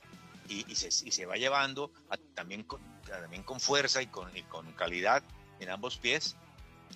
[0.47, 4.37] y, y, se, y, se, va llevando a, también, con, también con fuerza y con,
[4.37, 5.23] y con calidad
[5.63, 6.37] en ambos pies.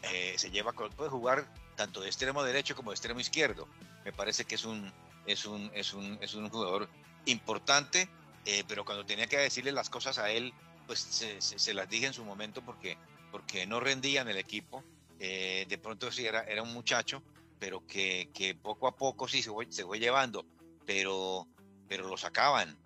[0.02, 3.68] Eh, se lleva, puede jugar tanto de extremo derecho como de extremo izquierdo.
[4.04, 4.92] Me parece que es un,
[5.26, 6.88] es un, es un, es un jugador
[7.24, 8.08] importante,
[8.44, 10.52] eh, pero cuando tenía que decirle las cosas a él,
[10.86, 12.96] pues se, se, se las dije en su momento porque,
[13.30, 14.84] porque no rendía en el equipo.
[15.18, 17.22] Eh, de pronto sí era, era un muchacho,
[17.58, 20.44] pero que, que poco a poco sí se fue, se fue llevando,
[20.84, 21.46] pero,
[21.88, 22.78] pero lo sacaban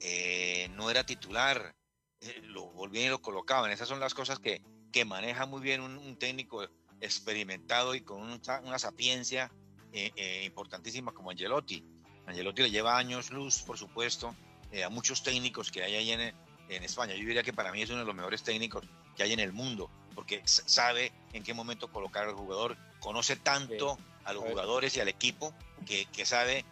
[0.00, 1.74] eh, no era titular,
[2.20, 3.70] eh, lo volvían y lo colocaban.
[3.70, 6.66] Esas son las cosas que, que maneja muy bien un, un técnico
[7.00, 9.50] experimentado y con un, una sapiencia
[9.92, 11.84] eh, eh, importantísima como Angelotti.
[12.26, 14.34] Angelotti le lleva años luz, por supuesto,
[14.70, 16.20] eh, a muchos técnicos que hay ahí en,
[16.68, 17.14] en, España.
[17.14, 18.84] Yo diría que para mí es uno de los mejores técnicos
[19.16, 23.96] que hay en el mundo, porque sabe en qué momento colocar al jugador, conoce tanto
[23.96, 24.02] sí.
[24.24, 25.54] a los jugadores y al equipo
[25.86, 26.64] que, que sabe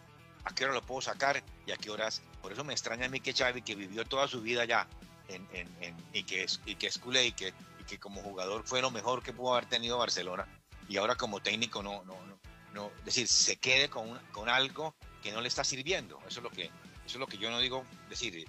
[0.43, 2.21] a qué hora lo puedo sacar y a qué horas.
[2.41, 4.87] Por eso me extraña a mí que Xavi, que vivió toda su vida ya
[5.27, 7.53] en, en, y, que es, y que es culé y que,
[7.87, 10.47] que como jugador fue lo mejor que pudo haber tenido Barcelona
[10.87, 12.39] y ahora como técnico no, no, no,
[12.73, 16.19] no es decir, se quede con, un, con algo que no le está sirviendo.
[16.27, 16.71] Eso es lo que, eso
[17.05, 18.47] es lo que yo no digo, decir,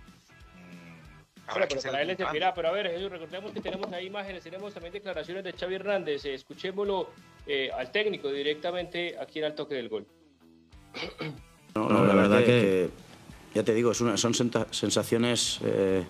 [1.48, 4.42] Ahora, pero para él es servirá, pero a ver, Jesús, recordemos que tenemos ahí imágenes,
[4.42, 7.08] tenemos también declaraciones de Xavi Hernández, eh, escuchémoslo
[7.46, 10.06] eh, al técnico directamente aquí en el toque del gol.
[11.74, 12.90] No, no, la, la verdad que, que,
[13.54, 16.04] ya te digo, una, son sensaciones, eh,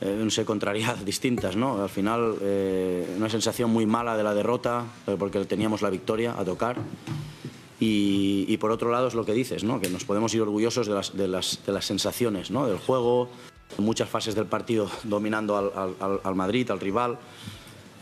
[0.00, 1.82] eh, no sé, contrariadas, distintas, ¿no?
[1.82, 6.34] Al final, eh, una sensación muy mala de la derrota, eh, porque teníamos la victoria
[6.38, 6.76] a tocar.
[7.80, 9.80] Y, y, por otro lado es lo que dices, ¿no?
[9.80, 12.66] Que nos podemos ir orgullosos de las, de las, de las sensaciones, ¿no?
[12.68, 13.28] Del juego,
[13.78, 17.18] muchas fases del partido dominando al, al, al Madrid, al rival.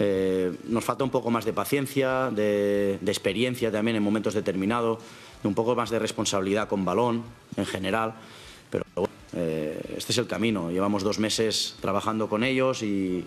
[0.02, 4.98] Eh, nos falta un poco más de paciencia, de, de, experiencia también en momentos determinados,
[5.42, 7.22] de un poco más de responsabilidad con balón
[7.58, 8.14] en general.
[8.70, 10.70] Pero bueno, eh, este es el camino.
[10.70, 13.24] Llevamos dos meses trabajando con ellos y,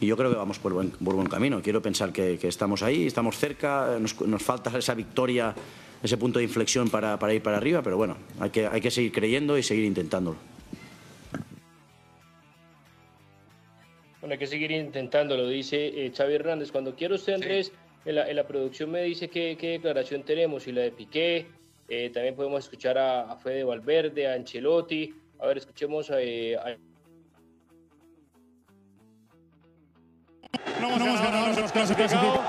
[0.00, 1.62] y yo creo que vamos por buen, por buen camino.
[1.62, 5.54] Quiero pensar que, que, estamos ahí, estamos cerca, nos, nos falta esa victoria,
[6.02, 8.90] ese punto de inflexión para, para ir para arriba, pero bueno, hay que, hay que
[8.90, 10.36] seguir creyendo y seguir intentándolo.
[14.20, 16.70] Bueno, hay que seguir intentándolo, dice eh, Xavi Hernández.
[16.70, 17.72] Cuando quiero usted, Andrés, sí.
[18.04, 21.46] en, la, en, la, producción me dice qué, qué declaración tenemos, y la de Piqué,
[21.88, 25.14] eh, también podemos escuchar a, a, Fede Valverde, a Ancelotti.
[25.42, 26.76] A ver, escuchemos eh, a...
[30.80, 32.40] No hemos ganado, nos hemos clasificado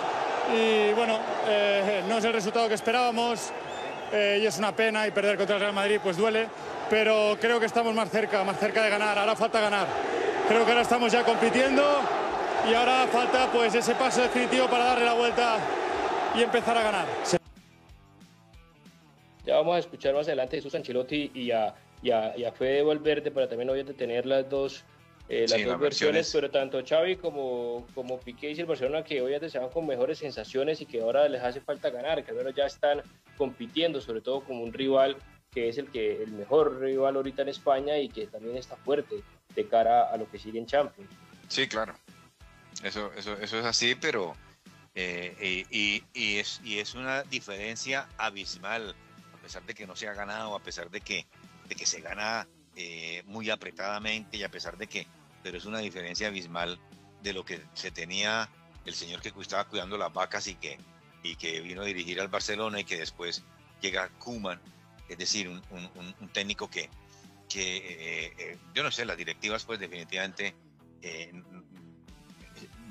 [0.55, 3.51] y bueno, eh, no es el resultado que esperábamos
[4.11, 6.47] eh, y es una pena y perder contra el Real Madrid pues duele,
[6.87, 9.87] pero creo que estamos más cerca, más cerca de ganar, ahora falta ganar.
[10.47, 11.83] Creo que ahora estamos ya compitiendo
[12.69, 15.57] y ahora falta pues ese paso definitivo para darle la vuelta
[16.35, 17.05] y empezar a ganar.
[19.43, 22.51] Ya vamos a escuchar más adelante a Jesús Ancelotti y a, y a, y a
[22.51, 24.83] Fede Valverde para también obviamente tener las dos
[25.29, 29.33] eh, las dos versiones, pero tanto Xavi como, como Piqué y el Barcelona que hoy
[29.49, 32.53] se van con mejores sensaciones y que ahora les hace falta ganar, que al menos
[32.53, 33.01] ya están
[33.37, 35.15] compitiendo, sobre todo como un rival
[35.49, 39.23] que es el que el mejor rival ahorita en España y que también está fuerte
[39.55, 41.09] de cara a lo que sigue en Champions.
[41.47, 41.93] Sí, claro.
[42.83, 44.35] Eso, eso, eso es así, pero
[44.95, 48.95] eh, y, y, es, y es una diferencia abismal,
[49.33, 51.25] a pesar de que no se ha ganado, a pesar de que,
[51.73, 55.07] de que se gana eh, muy apretadamente y a pesar de que
[55.41, 56.79] pero es una diferencia abismal
[57.21, 58.49] de lo que se tenía
[58.85, 60.77] el señor que estaba cuidando las vacas y que,
[61.21, 63.43] y que vino a dirigir al Barcelona y que después
[63.81, 64.61] llega Kuman,
[65.09, 66.89] es decir, un, técnico que,
[67.49, 70.55] que eh, eh, yo no sé, las directivas pues definitivamente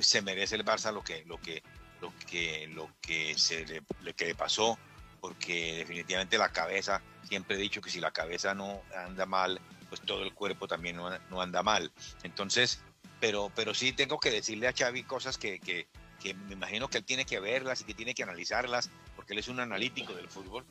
[0.01, 1.63] se merece el Barça lo que, lo que,
[2.01, 4.79] lo que, lo que se le, que pasó,
[5.23, 10.01] porque definitivamente la cabeza, siempre he dicho que si la cabeza no anda mal, pues
[10.01, 11.93] todo el cuerpo también no, anda mal.
[12.25, 12.83] Entonces,
[13.21, 15.87] pero, pero sí tengo que decirle a Xavi cosas que, que,
[16.35, 19.47] me imagino que él tiene que verlas y que tiene que analizarlas, porque él es
[19.47, 20.67] un analítico del fútbol.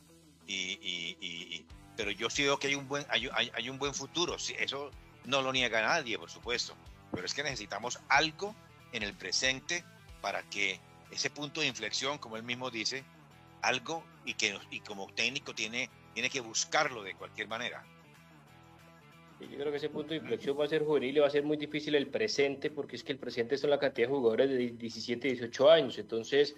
[0.46, 4.36] Y, y, pero yo sí veo que hay un buen, hay, hay, un buen futuro.
[4.36, 4.90] Eso
[5.24, 6.76] no lo niega nadie, por supuesto.
[7.10, 8.54] Pero es que necesitamos algo
[8.92, 9.82] en el presente
[10.20, 10.78] para que
[11.10, 13.02] ese punto de inflexión, como él mismo dice,
[13.62, 17.84] algo y que y como técnico tiene, tiene que buscarlo de cualquier manera.
[19.40, 21.42] Yo creo que ese punto de inflexión va a ser juvenil y va a ser
[21.42, 24.56] muy difícil el presente, porque es que el presente son la cantidad de jugadores de
[24.56, 25.98] 17, 18 años.
[25.98, 26.54] Entonces,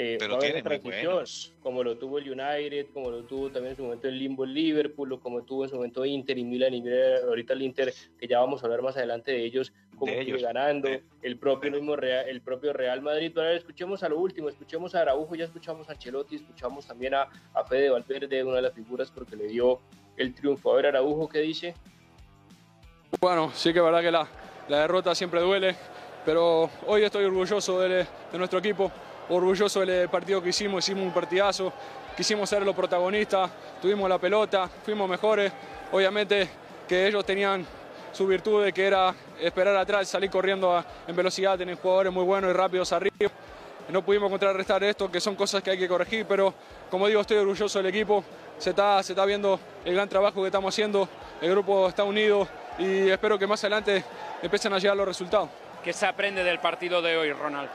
[0.00, 1.24] eh, a haber transición,
[1.60, 4.54] como lo tuvo el United, como lo tuvo también en su momento el Limbo el
[4.54, 6.82] Liverpool, como tuvo en su momento Inter y Milan, y
[7.26, 10.88] ahorita el Inter, que ya vamos a hablar más adelante de ellos, como sigue ganando,
[11.22, 13.36] el propio mismo Real, el propio Real Madrid.
[13.36, 17.28] Ahora escuchemos a lo último, escuchemos a Araujo, ya escuchamos a Ancelotti, escuchamos también a,
[17.54, 19.80] a Fede Valverde, una de las figuras porque le dio
[20.16, 20.72] el triunfo.
[20.72, 21.74] A ver, Araujo, ¿qué dice?
[23.20, 24.28] Bueno, sí que es verdad que la,
[24.68, 25.74] derrota siempre duele,
[26.24, 28.92] pero hoy estoy orgulloso de, nuestro equipo,
[29.30, 31.72] orgulloso del partido que hicimos, hicimos un partidazo,
[32.16, 35.52] quisimos ser los protagonistas, tuvimos la pelota, fuimos mejores,
[35.92, 36.48] obviamente
[36.86, 37.64] que ellos tenían
[38.12, 42.50] su virtud de que era esperar atrás, salir corriendo en velocidad, tener jugadores muy buenos
[42.50, 43.30] y rápidos arriba.
[43.90, 46.52] No pudimos contrarrestar esto, que son cosas que hay que corregir, pero
[46.90, 48.22] como digo, estoy orgulloso del equipo,
[48.58, 51.08] se está, se está viendo el gran trabajo que estamos haciendo,
[51.40, 52.46] el grupo está unido,
[52.78, 54.04] y espero que más adelante
[54.42, 55.48] empiecen a llegar los resultados.
[55.82, 57.70] ¿Qué se aprende del partido de hoy, Ronald?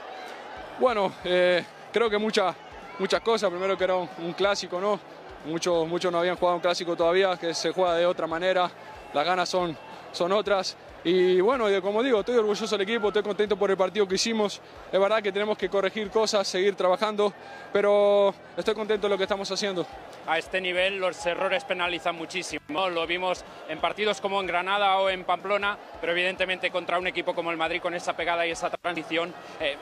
[0.79, 2.55] Bueno, eh, creo que muchas
[2.99, 3.49] muchas cosas.
[3.49, 4.99] Primero que era un, clásico, ¿no?
[5.45, 8.69] Muchos, muchos no habían jugado un clásico todavía, que se juega de otra manera.
[9.13, 9.77] Las ganas son,
[10.11, 10.77] son otras.
[11.05, 14.61] Y bueno, como digo, estoy orgulloso del equipo, estoy contento por el partido que hicimos.
[14.89, 17.33] Es verdad que tenemos que corregir cosas, seguir trabajando,
[17.73, 19.85] pero estoy contento de lo que estamos haciendo.
[20.25, 22.89] A este nivel los errores penalizan muchísimo.
[22.89, 27.35] Lo vimos en partidos como en Granada o en Pamplona, pero evidentemente contra un equipo
[27.35, 29.75] como el Madrid con esa pegada y esa transición eh,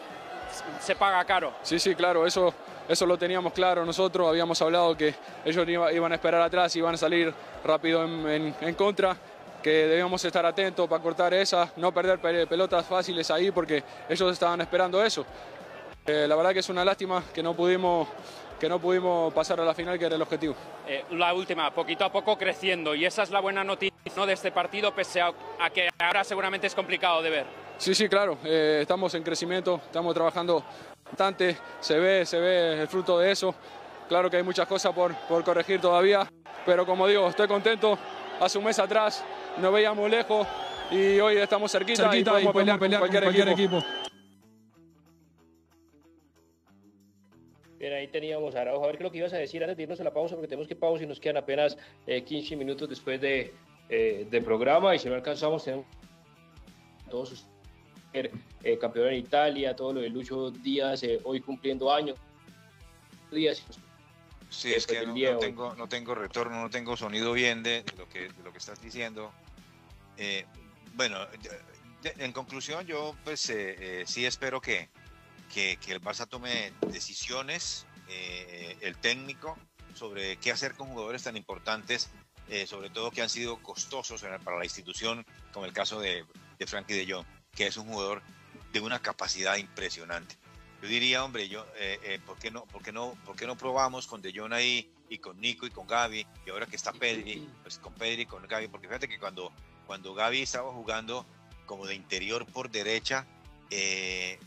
[0.79, 1.53] se paga caro.
[1.63, 2.53] Sí, sí, claro, eso,
[2.87, 4.27] eso lo teníamos claro nosotros.
[4.27, 5.13] Habíamos hablado que
[5.45, 7.33] ellos iban a esperar atrás y iban a salir
[7.63, 9.15] rápido en, en contra
[9.61, 14.59] que debíamos estar atentos para cortar esa, no perder pelotas fáciles ahí porque ellos estaban
[14.61, 15.25] esperando eso.
[16.05, 18.07] Eh, la verdad que es una lástima que no pudimos
[18.59, 20.53] que no pudimos pasar a la final, que era el objetivo.
[20.87, 24.27] Eh, la última, poquito a poco creciendo, y esa es la buena noticia ¿no?
[24.27, 25.33] de este partido, pese a,
[25.73, 27.45] que ahora seguramente es complicado de ver.
[27.81, 30.63] Sí, sí, claro, eh, estamos en crecimiento, estamos trabajando
[31.03, 33.55] bastante, se ve, se ve el fruto de eso.
[34.07, 36.31] Claro que hay muchas cosas por, por corregir todavía,
[36.63, 37.97] pero como digo, estoy contento.
[38.39, 39.25] Hace un mes atrás
[39.57, 40.45] nos veíamos lejos
[40.91, 43.83] y hoy estamos cerquita, y podemos pelear, con cualquier, equipo.
[47.79, 48.83] Bien, ahí teníamos a Araujo.
[48.83, 50.35] A ver qué es lo que ibas a decir antes de irnos a la pausa,
[50.35, 51.75] porque tenemos que pausa y nos quedan apenas
[52.05, 53.51] 15 eh, minutos después de,
[53.89, 54.93] eh, programa.
[54.93, 55.87] Y si no alcanzamos, tenemos
[57.09, 57.47] todos
[58.13, 62.17] eh, campeón en Italia, todo lo de Lucho Díaz, eh, hoy cumpliendo años.
[63.31, 63.63] Díaz.
[64.49, 68.27] Sí, es que no, tengo, no tengo retorno, no tengo sonido bien de, lo, que,
[68.27, 69.31] de lo que estás diciendo.
[70.95, 71.19] bueno,
[72.03, 73.49] en conclusión, yo pues
[74.05, 74.89] sí espero que,
[75.51, 79.57] que, el Barça tome decisiones, eh, el técnico,
[79.93, 82.09] sobre qué hacer con jugadores tan importantes,
[82.49, 86.25] eh, sobre todo que han sido costosos para la institución, como el caso de,
[86.57, 87.25] de Frankie de Jong,
[87.55, 88.21] que es un jugador
[88.71, 90.35] de una capacidad impresionante.
[90.81, 93.57] yo diría, hombre, yo, eh, eh, ¿por, qué no, por, qué no, ¿por qué no
[93.57, 96.25] probamos con De Jong ahí y con Nico y con Gaby?
[96.45, 99.51] Y ahora que está Pedri, pues con Pedri y con Gaby, porque fíjate que cuando,
[99.85, 101.25] cuando Gaby estaba jugando
[101.65, 103.25] como de interior por derecha,
[103.69, 104.39] eh,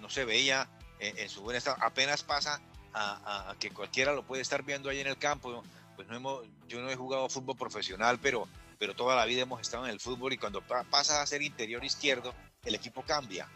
[0.00, 1.76] no, se veía en, su buen estado.
[1.80, 2.60] Apenas pasa
[2.92, 5.62] a, que cualquiera lo puede estar viendo ahí en el campo.
[5.96, 8.48] Pues no hemos, yo no he jugado fútbol profesional, pero,
[8.84, 11.82] pero toda la vida hemos estado en el fútbol y cuando pasa a ser interior
[11.82, 12.34] izquierdo,
[12.66, 13.48] el equipo cambia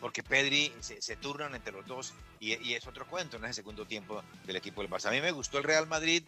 [0.00, 4.24] porque Pedri se, turnan entre los dos y, es otro cuento en ese segundo tiempo
[4.44, 5.10] del equipo del Barça.
[5.10, 6.24] A mí me gustó el Real Madrid,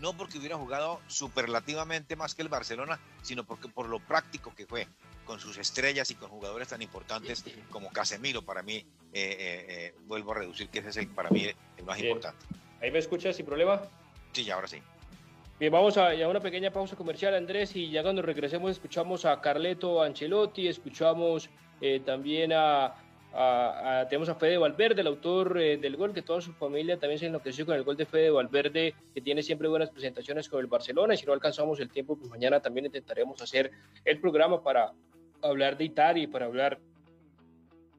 [0.00, 4.64] no porque hubiera jugado superlativamente más que el Barcelona, sino porque por lo práctico que
[4.64, 4.88] fue,
[5.26, 9.94] con sus estrellas y con jugadores tan importantes como Casemiro, para mí, eh, eh, eh,
[10.06, 11.46] vuelvo a reducir que ese es el, para mí
[11.76, 12.46] el más importante.
[12.80, 13.82] ¿Ahí me escuchas sin problema?
[14.32, 14.80] Sí, ahora sí.
[15.60, 19.42] Bien, vamos a, a, una pequeña pausa comercial, Andrés, y ya cuando regresemos escuchamos a
[19.42, 21.50] Carleto Ancelotti, escuchamos
[22.06, 22.94] también a,
[24.08, 27.26] tenemos a Fede Valverde, el autor eh, del gol, que toda su familia también se
[27.26, 31.12] enloqueció con el gol de Fede Valverde, que tiene siempre buenas presentaciones con el Barcelona.
[31.12, 33.70] Y si no alcanzamos el tiempo, pues mañana también intentaremos hacer
[34.06, 34.94] el programa para
[35.42, 36.78] hablar de Italia y para hablar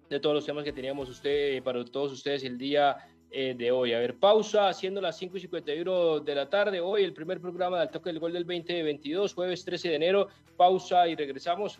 [0.10, 2.98] de todos los temas que teníamos usted, para todos ustedes el día
[3.32, 3.94] eh, de hoy.
[3.94, 6.82] A ver, pausa, haciendo las 5 y 51 de la tarde.
[6.82, 10.28] Hoy el primer programa del toque del gol del 2022, jueves 13 de enero.
[10.58, 11.80] Pausa y regresamos.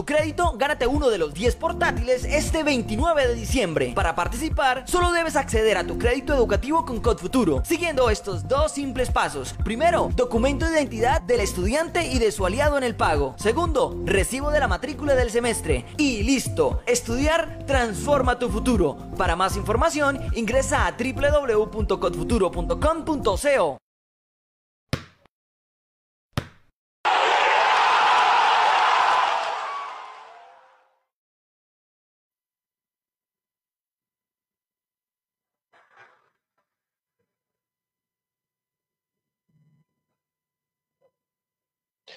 [0.04, 3.92] Crédito, gánate uno de los 10 portátiles este 29 de diciembre.
[3.94, 8.72] Para participar, solo debes acceder a tu crédito educativo con Code Futuro, siguiendo estos dos
[8.72, 9.54] simples pasos.
[9.64, 13.34] Primero, documento de identidad del estudiante y de su aliado en el pago.
[13.38, 15.84] Segundo, recibo de la matrícula del semestre.
[15.96, 18.96] Y listo, estudiar transforma tu futuro.
[19.16, 23.91] Para más información, ingresa a www.codfuturo.com.co.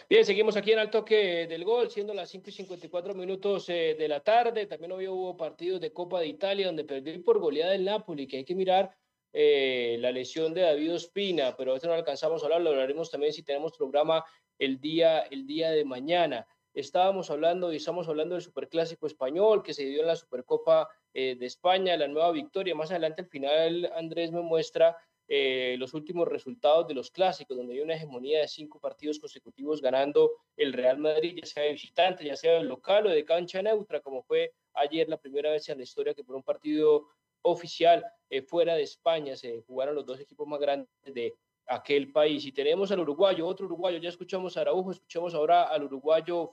[0.07, 3.95] Bien, seguimos aquí en el toque del gol, siendo las 5 y 54 minutos eh,
[3.97, 4.67] de la tarde.
[4.67, 8.37] También hoy hubo partidos de Copa de Italia donde perdió por goleada el Napoli, que
[8.37, 8.95] hay que mirar
[9.33, 13.33] eh, la lesión de David Ospina, pero esto no alcanzamos a hablar, lo hablaremos también
[13.33, 14.23] si tenemos programa
[14.59, 16.45] el día, el día de mañana.
[16.75, 21.35] Estábamos hablando y estamos hablando del Superclásico español que se dio en la Supercopa eh,
[21.35, 22.75] de España, la nueva victoria.
[22.75, 24.95] Más adelante al final Andrés me muestra
[25.27, 29.81] eh, los últimos resultados de los clásicos, donde hay una hegemonía de cinco partidos consecutivos
[29.81, 33.61] ganando el Real Madrid, ya sea de visitante, ya sea de local o de cancha
[33.61, 37.07] neutra, como fue ayer la primera vez en la historia que por un partido
[37.41, 41.33] oficial eh, fuera de España se jugaron los dos equipos más grandes de
[41.67, 42.45] aquel país.
[42.45, 46.49] Y tenemos al uruguayo, otro uruguayo, ya escuchamos a Araujo, escuchamos ahora al uruguayo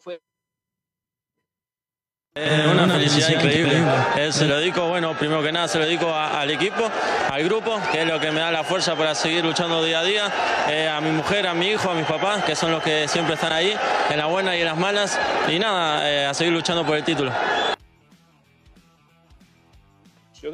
[2.34, 3.74] fue Eh, una, felicidad, increíble.
[4.16, 6.90] Eh, se lo dedico, bueno, primero que nada se lo dedico al equipo,
[7.30, 10.04] al grupo, que es lo que me da la fuerza para seguir luchando día a
[10.04, 10.32] día,
[10.70, 13.34] eh, a mi mujer, a mi hijo, a mis papás, que son los que siempre
[13.34, 13.74] están ahí,
[14.10, 17.30] en las buenas y en las malas, y nada, a seguir luchando por el título.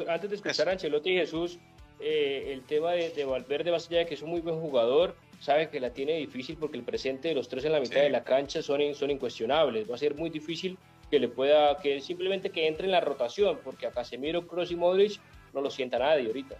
[0.07, 1.59] antes de escuchar a Ancelotti y Jesús,
[2.01, 5.79] el tema de, Valverde, más allá de que es un muy buen jugador, sabe que
[5.79, 8.61] la tiene difícil porque el presente de los tres en la mitad de la cancha
[8.61, 9.89] son, son incuestionables.
[9.89, 10.77] Va a ser muy difícil
[11.09, 14.75] que le pueda, que simplemente que entre en la rotación, porque a Casemiro, Kroos y
[14.75, 15.19] Modric
[15.53, 16.55] no lo sienta nadie ahorita.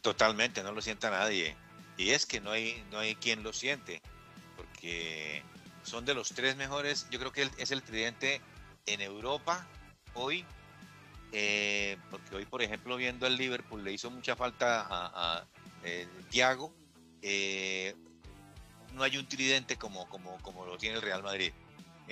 [0.00, 1.56] Totalmente, no lo sienta nadie.
[1.96, 4.00] Y es que no hay, no hay quien lo siente,
[4.56, 5.42] porque
[5.82, 8.40] son de los tres mejores, yo creo que es el tridente
[8.86, 9.66] en Europa
[10.14, 10.44] hoy,
[11.32, 15.44] eh, porque hoy, por ejemplo, viendo al Liverpool, le hizo mucha falta a,
[15.84, 16.74] eh, Thiago.
[17.22, 17.94] Eh,
[18.94, 21.52] no hay un tridente como, como, como lo tiene el Real Madrid.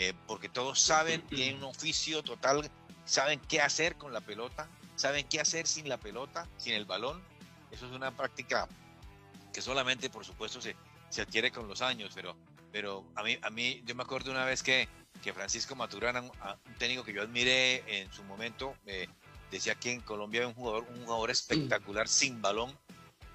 [0.00, 2.70] Eh, porque todos saben, tienen un oficio total,
[3.04, 7.20] saben qué hacer con la pelota, saben qué hacer sin la pelota, sin el balón.
[7.72, 8.68] Eso es una práctica
[9.52, 10.76] que solamente, por supuesto, se,
[11.08, 12.36] se adquiere con los años, pero,
[12.70, 14.88] pero a, mí, a mí, yo me acuerdo una vez que,
[15.20, 16.30] que Francisco Maturana, un,
[16.78, 19.08] técnico que yo admiré en su momento, eh,
[19.50, 22.72] decía que en Colombia había un jugador, un jugador espectacular sin balón,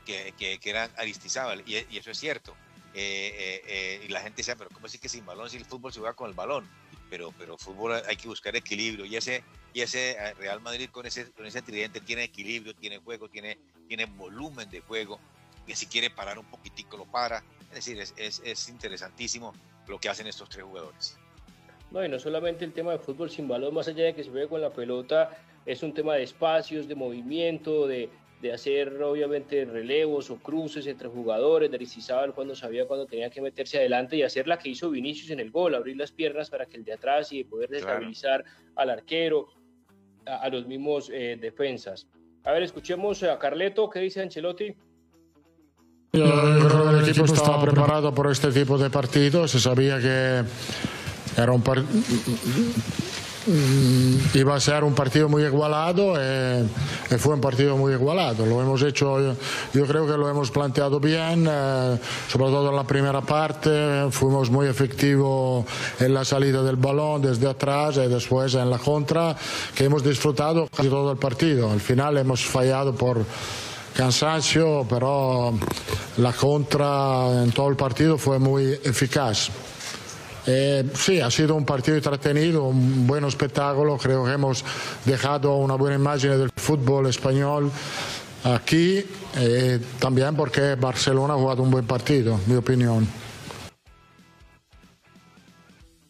[0.05, 2.55] que, que, que era Aristizábal, y, y eso es cierto.
[2.94, 5.50] Eh, eh, eh, y la gente dice, pero ¿cómo así que sin balón?
[5.50, 6.70] Si el fútbol se juega con el balón.
[7.10, 9.06] Pero, pero fútbol hay que buscar equilibrio.
[9.06, 13.30] Y ese, y ese Real Madrid con ese, con ese tridente tiene equilibrio, tiene juego,
[13.30, 15.20] tiene, tiene volumen de juego.
[15.68, 17.44] Que si quiere parar un poquitico lo para.
[17.70, 19.54] Es decir, es, es, es interesantísimo
[19.88, 21.18] lo que hacen estos tres jugadores.
[21.91, 24.32] No, y no solamente el tema de fútbol sin balón, más allá de que se
[24.32, 28.10] juegue con la pelota, es un tema de espacios, de movimiento, de,
[28.44, 33.39] de hacer obviamente relevos o cruces entre jugadores, de Aristizábal cuando sabía cuando tenía que
[33.39, 36.66] meterse adelante y hacer la que hizo Vinicius en el gol, abrir las piernas para
[36.66, 38.44] que el de atrás y poder destabilizar
[38.76, 39.48] al arquero,
[40.26, 42.06] a, los mismos eh, defensas.
[42.44, 44.76] A ver, escuchemos a Carleto, ¿qué dice Ancelotti?
[46.12, 50.44] Yo creo que el equipo estaba preparado por este tipo de partidos, se sabía que
[51.41, 51.88] era un partido
[54.34, 58.46] iba a ser un partido muy igualado y, fue un partido muy igualado.
[58.46, 59.36] Lo hemos hecho,
[59.74, 64.50] yo, creo que lo hemos planteado bien, eh, sobre todo en la primera parte, fuimos
[64.50, 65.66] muy efectivos
[66.00, 69.36] en la salida del balón desde atrás y después en la contra,
[69.76, 71.72] que hemos disfrutado casi todo el partido.
[71.72, 73.24] Al final hemos fallado por
[73.94, 75.54] cansancio, pero
[76.18, 79.50] la contra en todo el partido fue muy eficaz.
[80.46, 83.98] Eh, sí, ha sido un partido entretenido, un buen espectáculo.
[83.98, 84.64] Creo que hemos
[85.06, 87.72] dejado una buena imagen del fútbol español
[88.44, 89.06] aquí,
[89.38, 93.08] eh, también porque Barcelona ha jugado un buen partido, mi opinión.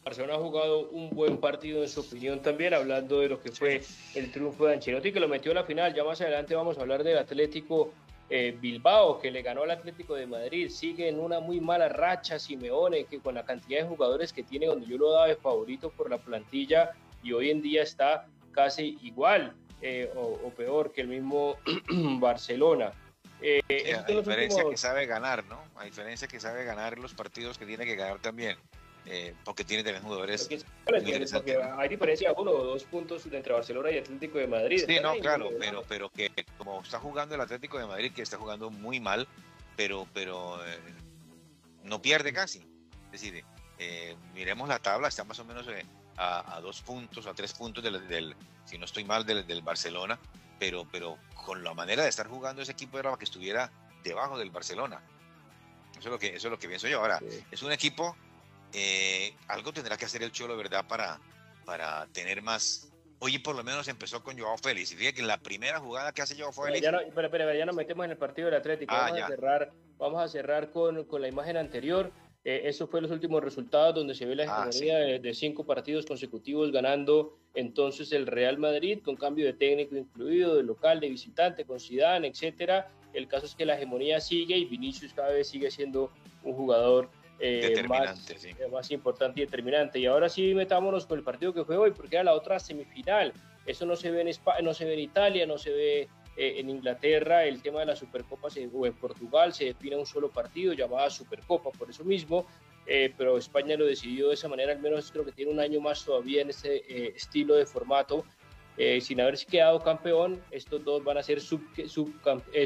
[0.04, 3.82] Barcelona ha jugado un buen partido en su opinión también, hablando de lo que fue
[4.16, 5.94] el triunfo de Ancelotti, que lo metió a la final.
[5.94, 7.94] Ya más adelante vamos a hablar del Atlético
[8.36, 12.40] eh, Bilbao, que le ganó al Atlético de Madrid, sigue en una muy mala racha
[12.40, 15.92] Simeone, que con la cantidad de jugadores que tiene, donde yo lo daba de favorito
[15.92, 19.54] por la plantilla, y hoy en día está casi igual
[19.84, 21.58] eh, o, peor que el mismo
[22.20, 22.92] Barcelona.
[23.40, 23.62] Eh,
[23.96, 25.62] a diferencia que sabe ganar, ¿no?
[25.76, 28.58] A diferencia que sabe ganar los partidos que tiene que ganar también.
[29.06, 30.50] Eh, porque tiene también jugadores.
[30.86, 34.84] Porque, hay diferencia uno o dos puntos entre Barcelona y Atlético de Madrid.
[34.88, 38.38] Sí, no, claro, pero, pero que como está jugando el Atlético de Madrid, que está
[38.38, 39.28] jugando muy mal,
[39.76, 40.80] pero, pero eh,
[41.84, 42.60] no pierde casi.
[43.12, 43.44] Es decir,
[43.78, 45.68] eh, miremos la tabla, está más o menos
[46.18, 48.36] a, dos puntos, a tres puntos del,
[48.66, 50.18] si no estoy mal, del, Barcelona,
[50.60, 53.70] pero, pero con la manera de estar jugando ese equipo era para que estuviera
[54.04, 55.02] debajo del Barcelona.
[55.92, 57.00] Eso es lo que, eso es lo que pienso yo.
[57.00, 57.20] Ahora,
[57.52, 58.16] es un equipo
[58.74, 60.86] eh, algo tendrá que hacer el Cholo, ¿verdad?
[60.88, 61.20] Para,
[61.66, 62.90] para tener más.
[63.20, 64.92] Oye, por lo menos empezó con Joao Félix.
[64.92, 66.82] Y fíjate que la primera jugada que hace Joao Félix.
[66.82, 68.94] Ya no, pero, ya nos metemos en el partido del Atlético.
[68.94, 72.12] Ah, vamos, a cerrar, vamos a cerrar con, con la imagen anterior.
[72.46, 76.06] Eh, esos fueron los últimos resultados donde se ve la ah, hegemonía de, cinco partidos
[76.06, 81.64] consecutivos ganando entonces el Real Madrid con cambio de técnico incluido, de local, de visitante,
[81.64, 82.92] con Zidane, etcétera.
[83.14, 86.12] El caso es que la hegemonía sigue y Vinicius cada vez sigue siendo
[86.44, 87.10] un jugador
[87.40, 90.00] eh, más, eh, más, importante y determinante.
[90.00, 93.34] Y ahora sí metámonos con el partido que fue hoy, porque era la otra semifinal.
[93.66, 96.02] Eso no se ve en, España, no se ve en Italia, no se ve
[96.38, 97.46] eh, en Inglaterra.
[97.46, 101.10] El tema de la Supercopa se, o en Portugal se define un solo partido llamada
[101.10, 102.46] Supercopa, por eso mismo.
[102.86, 106.04] pero España lo decidió de esa manera, al menos creo que tiene un año más
[106.04, 106.84] todavía en ese
[107.16, 108.26] estilo de formato.
[109.00, 112.14] sin haberse quedado campeón, estos dos van a ser sub, sub,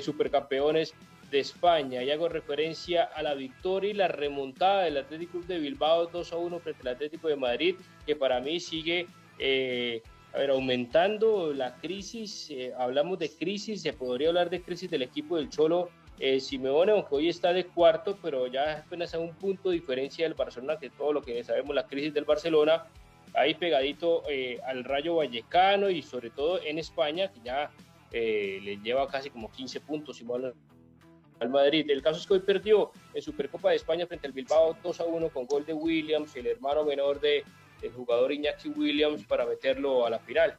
[0.01, 0.95] supercampeones
[1.32, 2.03] de España.
[2.03, 6.38] Y hago referencia a la victoria y la remontada del Atlético de Bilbao 2 a
[6.38, 7.75] 1 frente al Atlético de Madrid,
[8.05, 9.07] que para mí sigue
[9.39, 10.01] eh,
[10.34, 15.01] a ver, aumentando la crisis, eh, hablamos de crisis, se podría hablar de crisis del
[15.01, 19.36] equipo del Cholo eh, Simeone, aunque hoy está de cuarto, pero ya apenas a un
[19.36, 22.86] punto de diferencia del Barcelona, que todo lo que sabemos, la crisis del Barcelona,
[23.36, 27.69] ahí pegadito eh, al Rayo Vallecano y sobre todo en España, que ya
[28.11, 30.19] eh, le lleva casi como 15 puntos
[31.39, 31.89] al Madrid.
[31.89, 35.03] El caso es que hoy perdió en Supercopa de España frente al Bilbao 2 a
[35.03, 37.43] 1 con gol de Williams, el hermano menor de,
[37.81, 40.57] del jugador Iñaki Williams, para meterlo a la final.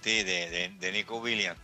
[0.00, 1.60] Sí, de, de Nico Williams.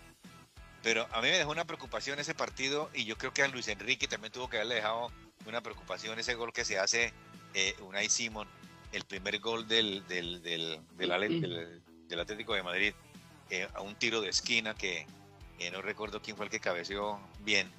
[0.82, 3.68] Pero a mí me dejó una preocupación ese partido y yo creo que a Luis
[3.68, 5.10] Enrique también tuvo que haberle dejado
[5.46, 7.12] una preocupación ese gol que se hace
[7.54, 8.48] eh, Unai Simón,
[8.92, 12.92] el primer gol del, del, del, del, Atlético de Madrid,
[13.48, 15.06] eh, a un tiro de esquina que
[15.72, 17.70] no recuerdo quién fue el que cabeceó bien,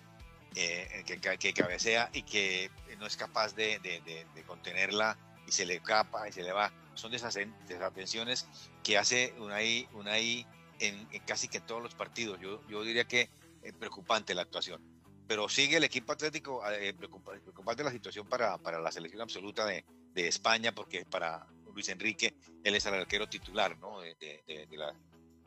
[0.56, 4.02] eh, que, que, cabecea y que no es capaz de, de,
[4.34, 6.72] de, contenerla y se le capa y se le va.
[6.94, 7.18] Son de
[7.68, 8.48] desatenciones
[8.84, 10.48] que hace Unai, Unai
[10.80, 12.40] en, casi que todos los partidos.
[12.40, 13.30] Yo, yo diría que
[13.62, 14.82] es preocupante la actuación.
[15.28, 19.84] Pero sigue el equipo atlético, eh, preocupante la situación para, para, la selección absoluta de,
[20.14, 24.02] de, España, porque para Luis Enrique, él es el arquero titular ¿no?
[24.02, 24.94] de, de, la,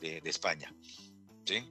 [0.00, 0.74] de, España.
[1.44, 1.64] ¿Sí?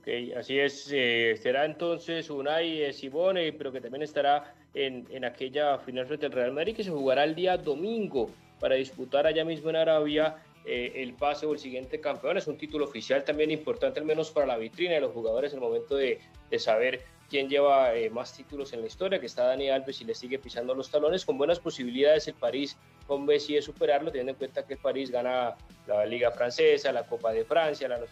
[0.00, 0.90] Ok, así es.
[0.92, 6.24] Eh, será entonces Unai eh, Simone, pero que también estará en, en aquella final frente
[6.24, 10.36] al Real Madrid, que se jugará el día domingo para disputar allá mismo en Arabia
[10.64, 12.38] eh, el pase o el siguiente campeón.
[12.38, 15.58] Es un título oficial también importante, al menos para la vitrina de los jugadores, en
[15.58, 16.18] el momento de,
[16.50, 20.04] de saber quién lleva eh, más títulos en la historia, que está Dani Alves y
[20.04, 24.32] le sigue pisando los talones, con buenas posibilidades el París con Messi de superarlo, teniendo
[24.32, 28.06] en cuenta que el París gana la Liga Francesa, la Copa de Francia, la, no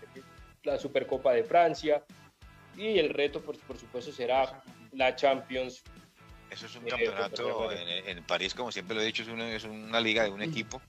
[0.64, 2.04] la Supercopa de Francia,
[2.76, 5.82] y el reto, por, por supuesto, será la Champions.
[6.50, 9.64] Eso es un eh, campeonato en, París, como siempre lo he dicho, es una, es
[9.64, 10.80] una liga de un equipo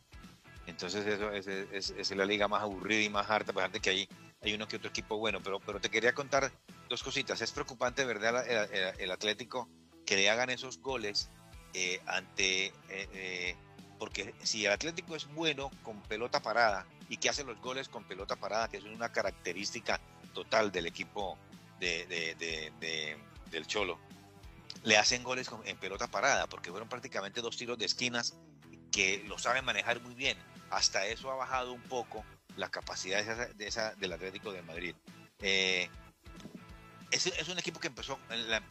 [0.70, 4.10] entonces eso es, es, es, la liga más aburrida y más harta, aparte que ahí
[4.42, 6.52] hay uno que otro equipo bueno, pero, pero te quería contar
[6.88, 7.42] dos cositas.
[7.42, 8.46] Es preocupante, ¿verdad?
[9.00, 9.68] El, Atlético
[10.06, 11.30] que le hagan esos goles
[11.74, 12.68] eh, ante...
[12.68, 12.74] Eh,
[13.14, 13.56] eh,
[14.00, 18.06] porque si el Atlético es bueno con pelota parada y que hace los goles con
[18.06, 20.00] pelota parada, que es una característica
[20.34, 21.38] total del equipo
[21.80, 23.18] de, de,
[23.52, 24.00] del Cholo,
[24.84, 28.38] le hacen goles en pelota parada, porque fueron prácticamente dos tiros de esquinas
[28.91, 30.38] que lo saben manejar muy bien
[30.70, 32.24] hasta eso ha bajado un poco
[32.56, 33.24] la capacidad
[33.56, 34.95] de esa, del Atlético de Madrid.
[35.41, 35.89] Eh,
[37.12, 38.20] es, un equipo que empezó,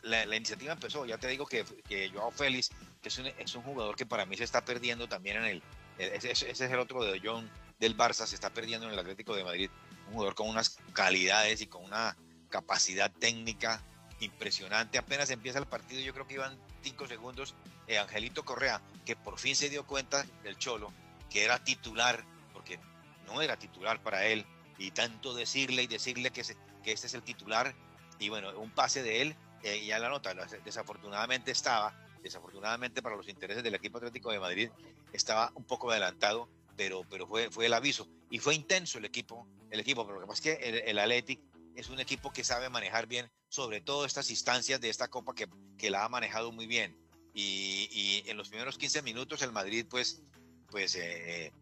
[0.03, 2.71] la, iniciativa empezó, ya te digo que, que Joao Félix,
[3.03, 5.63] que es un, es un, jugador que para mí se está perdiendo también en el,
[5.99, 9.45] ese, es el otro de John del Barça, se está perdiendo en el Atlético de
[9.45, 9.71] Madrid,
[10.07, 12.17] un jugador con unas calidades y con una
[12.49, 13.83] capacidad técnica
[14.21, 17.55] impresionante, apenas empieza el partido, yo creo que iban cinco segundos,
[17.87, 20.93] eh, Angelito Correa, que por fin se dio cuenta del Cholo,
[21.31, 22.81] que era titular, porque
[23.27, 24.45] no era titular para él,
[24.77, 26.43] y tanto decirle y decirle que,
[26.83, 27.75] que este es el titular,
[28.19, 30.35] y bueno, un pase de él, eh, ya la nota,
[30.65, 31.93] desafortunadamente estaba,
[32.23, 34.71] desafortunadamente para los intereses del equipo Atlético de Madrid,
[35.13, 39.47] estaba un poco adelantado, pero, pero fue, fue el aviso, y fue intenso el equipo,
[39.71, 41.41] el equipo, pero lo que pasa es que el, el Athletic
[41.79, 45.49] es un equipo que sabe manejar bien, sobre todo estas instancias de esta copa que,
[45.79, 46.97] que la ha manejado muy bien.
[47.35, 50.23] Y, en los primeros 15 minutos el Madrid pues
[50.71, 51.53] pues eh,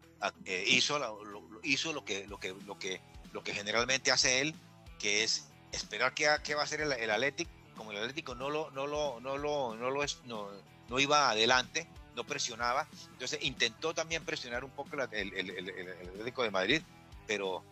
[0.45, 2.99] eh, hizo, lo, hizo lo que, lo, que, lo, que,
[3.31, 4.55] lo que generalmente hace él,
[4.97, 7.51] que es esperar qué, qué va a hacer el, el Atlético.
[7.77, 10.49] Como el Atlético no lo, no lo, no lo, no lo no,
[10.89, 16.51] no iba adelante, no presionaba, entonces intentó también presionar un poco el, el, Atlético de
[16.51, 16.81] Madrid,
[17.27, 17.63] pero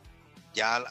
[0.54, 0.84] ya,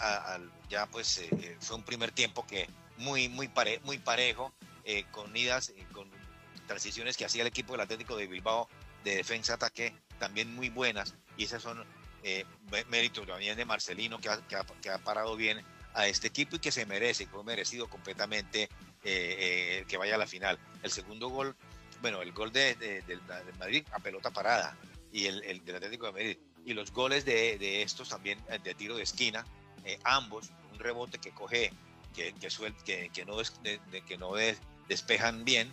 [0.69, 4.53] ya pues eh, fue un primer tiempo que muy, muy, pare, muy parejo,
[5.13, 6.11] con idas, con
[6.67, 8.69] transiciones que hacía el equipo del Atlético de Bilbao
[9.05, 11.85] de defensa-ataque también muy buenas y esos son
[12.23, 12.45] eh,
[12.89, 15.63] méritos también de Marcelino que ha, que, ha, parado bien
[15.93, 18.69] a este equipo y que se merece, fue merecido completamente
[19.05, 20.59] eh, eh, que vaya a la final.
[20.83, 21.57] El segundo gol,
[22.01, 23.19] bueno, el gol de, de,
[23.59, 24.77] Madrid a pelota parada
[25.13, 28.97] y el, el, del Atlético de Madrid y los goles de, estos también de tiro
[28.97, 29.45] de esquina,
[30.05, 31.71] ambos, un rebote que coge,
[32.15, 32.49] que, que,
[32.85, 33.37] que, que no,
[34.07, 34.33] que no
[34.89, 35.73] despejan bien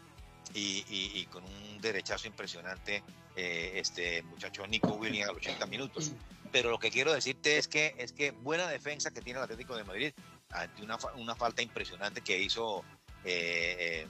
[0.54, 3.04] y, y, con un derechazo impresionante
[3.36, 6.12] eh, este muchacho Nico Williams a los 80 minutos.
[6.52, 9.78] Pero lo que quiero decirte es que, es que buena defensa que tiene el Atlético
[9.78, 10.14] de Madrid
[10.50, 12.84] ante una, una falta impresionante que hizo
[13.26, 14.08] eh, eh,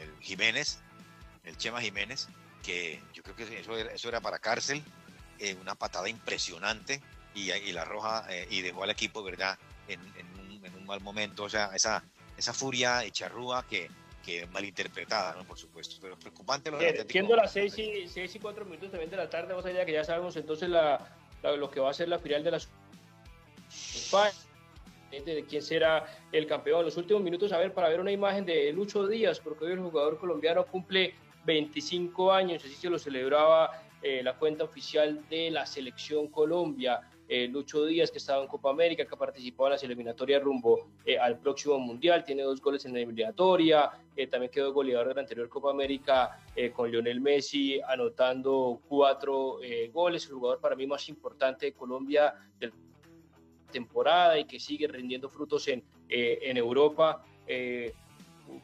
[0.00, 0.80] el Jiménez,
[1.44, 2.28] el Chema Jiménez,
[2.62, 4.82] que yo creo que eso era, eso era para cárcel,
[5.60, 7.00] una patada impresionante
[7.34, 9.58] y, y la roja y dejó al equipo, ¿verdad?
[9.88, 12.04] En, un, en, un, mal momento, o sea, esa,
[12.36, 13.90] esa furia y charrúa que,
[14.24, 15.44] que malinterpretada, ¿no?
[15.44, 19.10] Por supuesto, pero preocupante lo de Siendo las 6 y, 6 y 4 minutos también
[19.10, 21.12] de la tarde, vamos allá que ya sabemos entonces la,
[21.42, 22.60] lo que va a ser la final de la
[23.68, 24.32] España
[25.20, 26.80] de quién será el campeón.
[26.80, 29.72] En los últimos minutos, a ver, para ver una imagen de Lucho Díaz, porque hoy
[29.72, 35.50] el jugador colombiano cumple 25 años, así se lo celebraba eh, la cuenta oficial de
[35.50, 37.00] la Selección Colombia.
[37.28, 40.88] Eh, Lucho Díaz, que estaba en Copa América, que ha participado en las eliminatorias rumbo
[41.04, 43.90] eh, al próximo Mundial, tiene dos goles en la eliminatoria,
[44.30, 46.38] también quedó goleador de la anterior Copa América
[46.74, 49.58] con Lionel Messi, anotando cuatro
[49.90, 52.72] goles, el jugador para mí más importante de Colombia del
[53.72, 57.24] temporada y que sigue rindiendo frutos en, eh, en Europa.
[57.46, 57.92] Eh,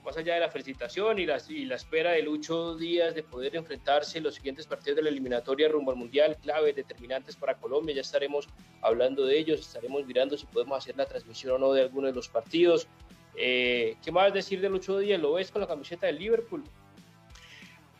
[0.04, 3.56] más allá de la felicitación y la, y la espera de Lucho Díaz de poder
[3.56, 7.94] enfrentarse en los siguientes partidos de la eliminatoria rumbo al Mundial, claves, determinantes para Colombia,
[7.94, 8.48] ya estaremos
[8.82, 12.12] hablando de ellos, estaremos mirando si podemos hacer la transmisión o no de alguno de
[12.12, 12.86] los partidos.
[13.34, 15.20] Eh, ¿Qué más decir de Lucho Díaz?
[15.20, 16.64] ¿Lo ves con la camiseta del Liverpool?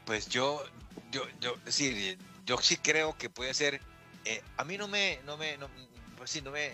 [0.05, 0.63] Pues yo,
[1.11, 3.81] yo, yo, sí, yo sí creo que puede ser.
[4.57, 5.69] a mí no me, no me, no,
[6.17, 6.73] pues sí, no me,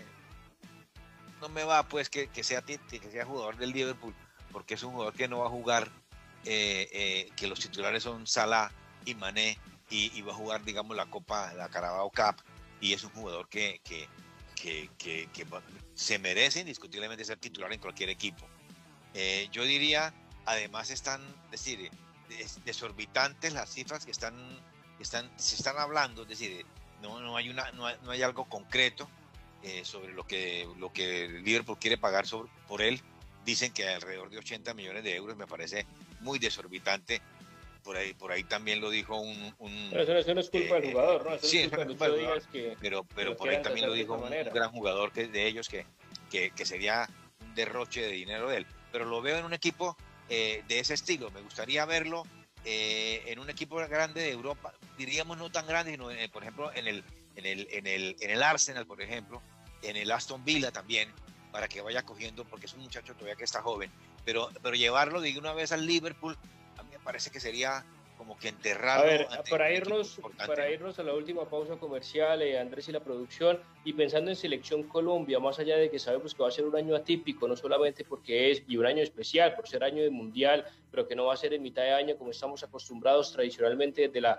[1.45, 2.79] no me va pues que, sea, que
[3.11, 4.15] sea jugador del Liverpool,
[4.51, 5.91] porque es un jugador que no va a jugar,
[6.43, 8.71] eh, eh, que los titulares son Salah
[9.05, 9.59] y Mané,
[9.91, 12.41] y, va a jugar, digamos, la Copa, la Carabao Cup,
[12.81, 14.07] y es un jugador que, que,
[15.93, 18.47] se merece indiscutiblemente ser titular en cualquier equipo.
[19.13, 20.15] Eh, yo diría,
[20.47, 21.21] además están,
[21.51, 21.91] decir,
[22.65, 24.33] desorbitantes las cifras que están,
[24.99, 26.65] están, se están hablando, es decir,
[27.03, 29.07] no, no, hay, una, no, hay, algo concreto
[29.67, 33.01] eh, sobre lo que, lo que Liverpool quiere pagar sobre, por él.
[33.45, 35.87] Dicen que alrededor de 80 millones de euros me parece
[36.19, 37.19] muy desorbitante.
[37.81, 39.55] Por ahí, por ahí también lo dijo un...
[39.89, 41.39] pero eso, no es culpa del eh, jugador, ¿no?
[41.39, 42.43] sí, es culpa del jugador,
[42.79, 45.87] pero, pero por ahí también lo dijo un gran jugador que, de ellos que,
[46.29, 47.09] que, que, sería
[47.41, 48.67] un derroche de dinero de él.
[48.91, 49.97] Pero lo veo en un equipo
[50.29, 51.31] eh, de ese estilo.
[51.31, 52.23] Me gustaría verlo
[52.63, 57.03] en un equipo grande de Europa, diríamos no tan grande, sino por ejemplo en el,
[57.35, 59.41] en el, en el, en el Arsenal, por ejemplo,
[59.89, 61.09] en el Aston Villa también,
[61.51, 63.89] para que vaya cogiendo, porque es un muchacho todavía que está joven,
[64.25, 66.37] pero, pero llevarlo de una vez al Liverpool,
[66.77, 67.85] a mí me parece que sería
[68.17, 69.03] como que enterrarlo.
[69.03, 72.99] A ver, para irnos, para irnos a la última pausa comercial, eh, Andrés y la
[72.99, 76.65] producción, y pensando en Selección Colombia, más allá de que sabemos que va a ser
[76.65, 80.09] un año atípico, no solamente porque es, y un año especial, por ser año de
[80.09, 84.07] Mundial, pero que no va a ser en mitad de año como estamos acostumbrados tradicionalmente
[84.07, 84.37] desde, la,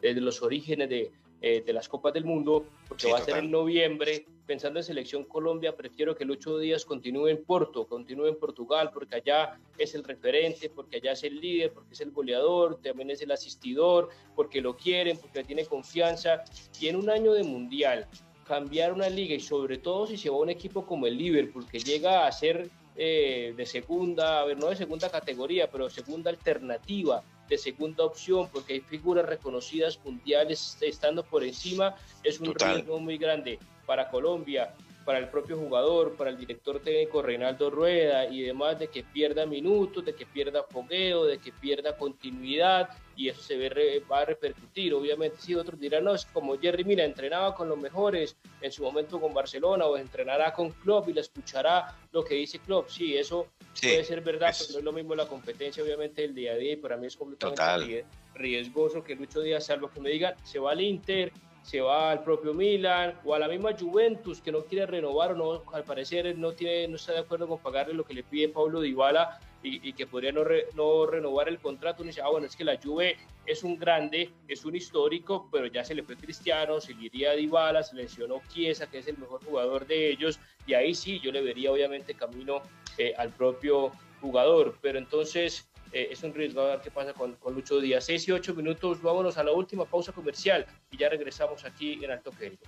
[0.00, 3.50] desde los orígenes de, eh, de las Copas del Mundo, porque va a ser en
[3.50, 4.26] noviembre.
[4.44, 8.90] Pensando en Selección Colombia, prefiero que el ocho días continúe en Porto, continúe en Portugal,
[8.92, 13.10] porque allá es el referente, porque allá es el líder, porque es el goleador, también
[13.10, 16.42] es el asistidor, porque lo quieren, porque tiene confianza.
[16.80, 18.08] Y en un año de Mundial,
[18.44, 21.66] cambiar una liga y sobre todo si se va a un equipo como el Liverpool,
[21.70, 26.30] que llega a ser eh, de segunda, a ver, no de segunda categoría, pero segunda
[26.30, 33.00] alternativa de segunda opción, porque hay figuras reconocidas mundiales estando por encima, es un riesgo
[33.00, 34.74] muy grande para Colombia,
[35.08, 39.46] para el propio jugador, para el director técnico Reinaldo Rueda y demás, de que pierda
[39.46, 44.24] minutos, de que pierda fogueo, de que pierda continuidad y eso se ve, va a
[44.26, 44.92] repercutir.
[44.92, 48.82] Obviamente, si otros dirán, no, es como Jerry Mina entrenaba con los mejores en su
[48.82, 52.90] momento con Barcelona o entrenará con Klopp y la escuchará lo que dice Klopp.
[52.90, 53.46] Sí, eso
[53.80, 56.72] puede ser verdad, pero no es lo mismo la competencia, obviamente, el día a día
[56.72, 58.04] y para mí es completamente
[58.34, 61.32] riesgoso que Lucho Díaz, salvo que me digan, se va al Inter,
[61.68, 65.36] se va al propio Milan o a la misma Juventus que no quiere renovar o
[65.36, 68.48] no, al parecer no, tiene, no está de acuerdo con pagarle lo que le pide
[68.48, 70.44] Pablo Dybala y, que podría no,
[70.74, 72.02] no, renovar el contrato.
[72.02, 75.66] Uno dice, ah, bueno, es que la Juve es un grande, es un histórico, pero
[75.66, 79.18] ya se le fue Cristiano, se le iría Dybala, se lesionó Chiesa, que es el
[79.18, 82.62] mejor jugador de ellos, y ahí sí, yo le vería obviamente camino
[82.96, 83.92] eh, al propio
[84.22, 88.04] jugador, pero entonces eh, es un riesgo a ver qué pasa con, con, Lucho Díaz.
[88.04, 92.10] 6 y 8 minutos, vámonos a la última pausa comercial y ya regresamos aquí en
[92.10, 92.62] Alto Querido.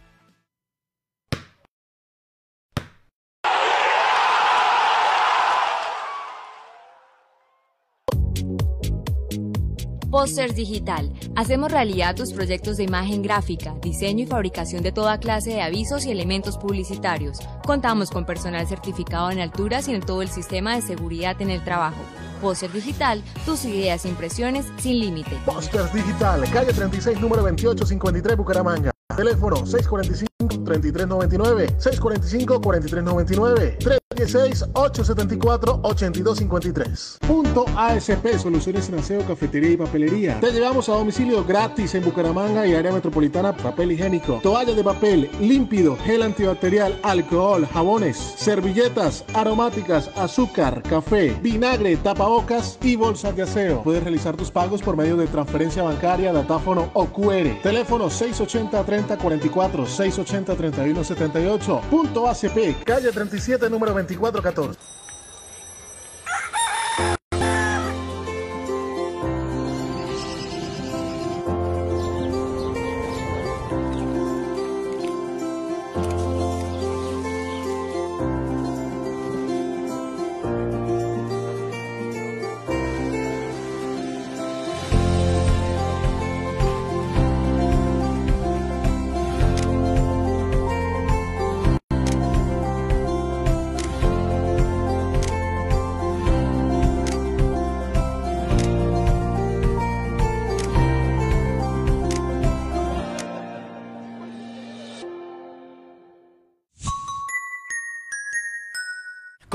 [10.10, 11.12] Posters Digital.
[11.36, 16.04] Hacemos realidad tus proyectos de imagen gráfica, diseño y fabricación de toda clase de avisos
[16.04, 17.38] y elementos publicitarios.
[17.64, 21.62] Contamos con personal certificado en alturas y en todo el sistema de seguridad en el
[21.62, 22.02] trabajo.
[22.40, 25.30] Posters Digital, tus ideas e impresiones sin límite.
[25.44, 28.90] Posters Digital, calle 36, número 2853, Bucaramanga.
[29.14, 37.18] Teléfono 645-3399, 645-4399, 616-874-8253.
[37.26, 40.40] Punto ASP, Soluciones en Aseo, Cafetería y Papelería.
[40.40, 45.30] Te llevamos a domicilio gratis en Bucaramanga y área metropolitana papel higiénico, toalla de papel,
[45.40, 53.82] límpido, gel antibacterial, alcohol, jabones, servilletas, aromáticas, azúcar, café, vinagre, tapabocas y bolsas de aseo.
[53.82, 57.60] Puedes realizar tus pagos por medio de transferencia bancaria, datáfono o QR.
[57.62, 61.80] Teléfono 680-3044, 680-3178.
[61.82, 64.99] Punto ACP, calle 37, número 2414.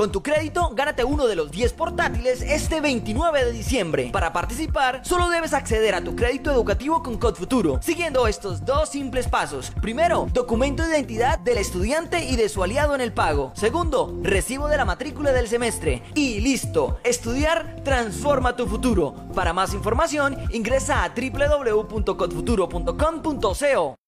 [0.06, 4.10] Con tu crédito, gánate uno de los 10 portátiles este 29 de diciembre.
[4.12, 8.88] Para participar, solo debes acceder a tu crédito educativo con Code Futuro, siguiendo estos dos
[8.88, 9.72] simples pasos.
[9.82, 13.50] Primero, documento de identidad del estudiante y de su aliado en el pago.
[13.56, 16.04] Segundo, recibo de la matrícula del semestre.
[16.14, 19.12] Y listo, estudiar transforma tu futuro.
[19.34, 24.05] Para más información, ingresa a www.codefuturo.com.co.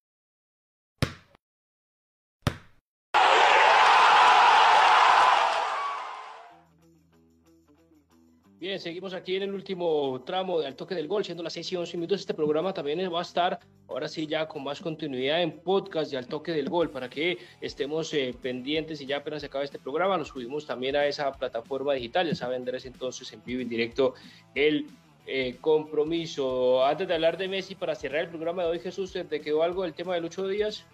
[8.69, 11.77] Bien, seguimos aquí en el último tramo del toque del gol, siendo las 6 y
[11.77, 12.21] 11 minutos.
[12.21, 13.59] Este programa también va a estar,
[13.89, 17.39] ahora sí, ya con más continuidad en podcast de Al Toque del Gol, para que
[17.63, 21.33] estemos eh, pendientes y ya apenas se acabe este programa, lo subimos también a esa
[21.33, 22.27] plataforma digital.
[22.27, 24.13] Ya saben, Andrés, entonces en vivo, en directo,
[24.55, 24.87] el
[25.27, 26.85] eh, compromiso.
[26.85, 29.85] Antes de hablar de Messi, para cerrar el programa de hoy, Jesús, ¿te quedó algo
[29.85, 30.85] del tema del ocho días?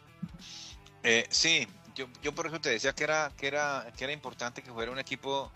[1.02, 1.66] Eh, sí,
[1.96, 4.92] yo, yo por eso te decía que era, que, era, que era importante que fuera
[4.92, 5.50] un equipo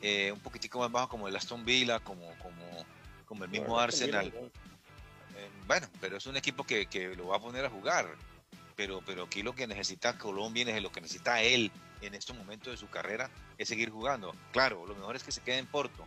[0.00, 2.86] eh, un poquitico más bajo como el Aston Villa, como, como,
[3.24, 4.26] como el mismo Arsenal.
[4.28, 8.14] Eh, bueno, pero es un equipo que, que, lo va a poner a jugar.
[8.76, 12.76] Pero, pero aquí lo que necesita Colombia, lo que necesita él en estos momentos de
[12.76, 14.34] su carrera, es seguir jugando.
[14.52, 16.06] Claro, lo mejor es que se quede en Porto.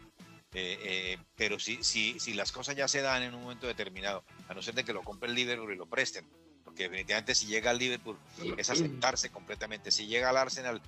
[0.54, 4.54] Eh, pero si, si, si las cosas ya se dan en un momento determinado, a
[4.54, 6.26] no ser de que lo compre el Liverpool y lo presten,
[6.64, 8.18] porque definitivamente si llega al Liverpool
[8.58, 9.92] es asentarse completamente.
[9.92, 10.82] Si llega al Arsenal,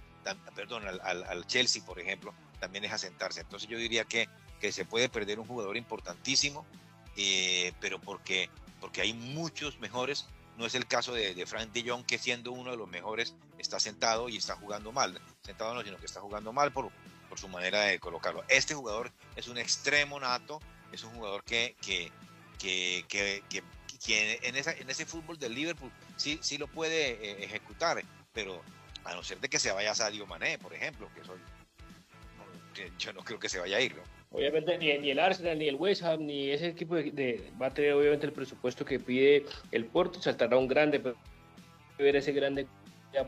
[0.56, 3.41] perdón, al, al, Chelsea, por ejemplo, también es asentarse.
[3.41, 4.28] Entonces yo diría que,
[4.60, 6.66] que se puede perder un jugador importantísimo,
[7.18, 8.49] eh, pero porque,
[8.80, 10.28] porque hay muchos mejores.
[10.58, 13.36] No es el caso de, de, Frank de Jong, que siendo uno de los mejores
[13.58, 15.20] está sentado y está jugando mal.
[15.41, 16.91] Sentado no, sino que está jugando mal por,
[17.28, 18.43] por su manera de colocarlo.
[18.47, 20.60] Este jugador es un extremo nato,
[20.91, 22.12] es un jugador que, que,
[22.60, 27.43] que, que, que en, esa, en ese fútbol del Liverpool sí, sí lo puede eh,
[27.43, 28.62] ejecutar, pero
[29.06, 31.39] a no ser de que se vaya a Sadio Mané, por ejemplo, que soy,
[32.97, 33.95] yo no creo que se vaya a ir,
[34.32, 37.93] Obviamente ni, el Arsenal, ni el West Ham, ni ese equipo de, va a tener
[37.93, 41.15] obviamente el presupuesto que pide el Porto, saltará un grande, pero
[41.99, 42.65] ver ese grande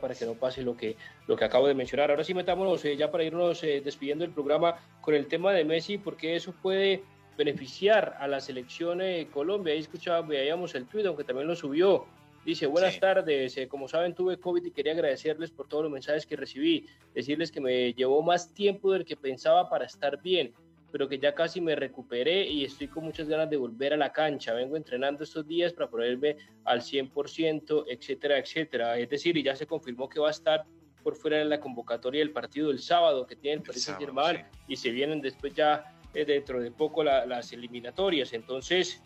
[0.02, 2.10] para que no pase lo que, lo que acabo de mencionar.
[2.10, 5.64] Ahora sí metámonos eh, ya para irnos eh, despidiendo el programa con el tema de
[5.64, 7.04] Messi, porque eso puede
[7.38, 9.74] beneficiar a la selección de Colombia.
[9.74, 12.08] Ahí escuchaba, veíamos el tuit, aunque también lo subió
[12.46, 16.28] Dice, buenas tardes, eh, como saben tuve COVID y quería agradecerles por todos los mensajes
[16.28, 16.86] que recibí,
[17.16, 20.54] decirles que me llevó más tiempo del que pensaba para estar bien,
[20.91, 24.14] pero que ya casi me recuperé y estoy con muchas ganas de volver a la
[24.14, 24.54] cancha.
[24.54, 29.00] Vengo entrenando estos días para ponerme al 100%, etcétera, etcétera.
[29.00, 30.66] Es decir, y ya se confirmó que va a estar
[31.02, 34.76] por fuera de la convocatoria del partido del sábado que tiene el Paris Saint-Germain y
[34.76, 38.34] se vienen después ya eh, dentro de poco las eliminatorias.
[38.34, 39.02] Entonces,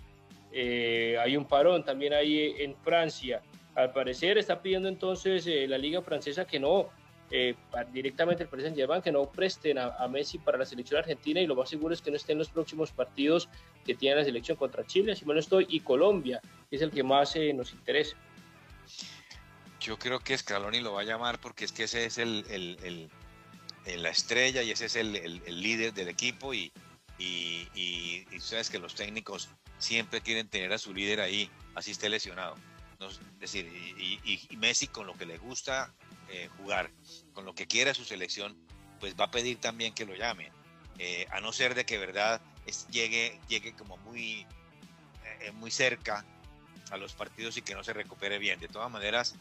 [0.51, 3.41] eh, hay un parón también ahí en Francia.
[3.75, 6.89] Al parecer está pidiendo entonces eh, la liga francesa que no,
[7.31, 7.55] eh,
[7.93, 11.55] directamente el presidente Germain, que no presten a, Messi para la selección argentina y lo
[11.55, 13.47] más seguro es que no estén los próximos partidos
[13.85, 16.91] que tiene la selección contra Chile, si mal no estoy, y Colombia, que es el
[16.91, 18.17] que más nos interesa.
[19.79, 23.09] Yo creo que Scaloni lo va a llamar porque es que ese es el, el,
[23.97, 25.13] la estrella y ese es el,
[25.47, 26.71] líder del equipo y,
[27.19, 29.49] y, y, y sabes que los técnicos
[29.79, 32.55] siempre quieren tener a su líder ahí, así esté lesionado.
[32.99, 35.93] es decir, y, Messi con lo que le gusta
[36.29, 36.91] eh, jugar,
[37.33, 38.55] con lo que quiere su selección,
[38.99, 40.51] pues va a pedir también que lo llamen.
[40.99, 42.41] Eh, a no ser de que verdad
[42.91, 44.45] llegue, llegue como muy,
[45.39, 46.25] eh, muy cerca
[46.91, 48.59] a los partidos y que no se recupere bien.
[48.59, 49.35] De todas maneras,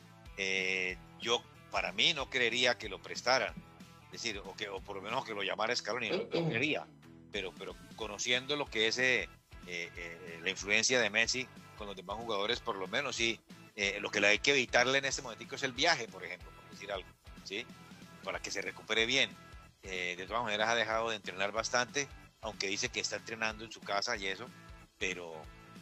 [1.21, 3.53] yo para mí no creería que lo prestaran.
[4.07, 6.87] Es decir, o, que, o por lo menos que lo llamara Scaloni, no quería,
[7.33, 9.29] pero, pero conociendo lo que es eh,
[9.67, 13.39] eh, eh, la influencia de Messi con los demás jugadores, por lo menos sí,
[14.01, 16.69] lo que le hay que evitarle en este momento es el viaje, por ejemplo, por
[16.69, 17.09] decir algo,
[17.45, 17.65] ¿sí?
[18.25, 19.31] Para que se recupere bien.
[19.83, 22.09] de todas maneras ha dejado de entrenar bastante,
[22.41, 24.49] aunque dice que está entrenando en su casa y eso,
[24.99, 25.33] pero,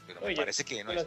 [0.07, 1.05] pero me parece que no es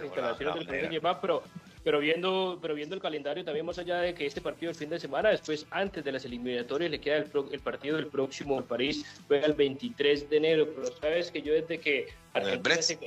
[1.21, 1.43] pero
[1.83, 4.89] pero viendo, pero viendo el calendario también más allá de que este partido el fin
[4.89, 9.05] de semana, después antes de las eliminatorias le queda el, el partido del próximo París,
[9.27, 12.99] juega el 23 de enero, pero sabes que yo desde que Argentina se,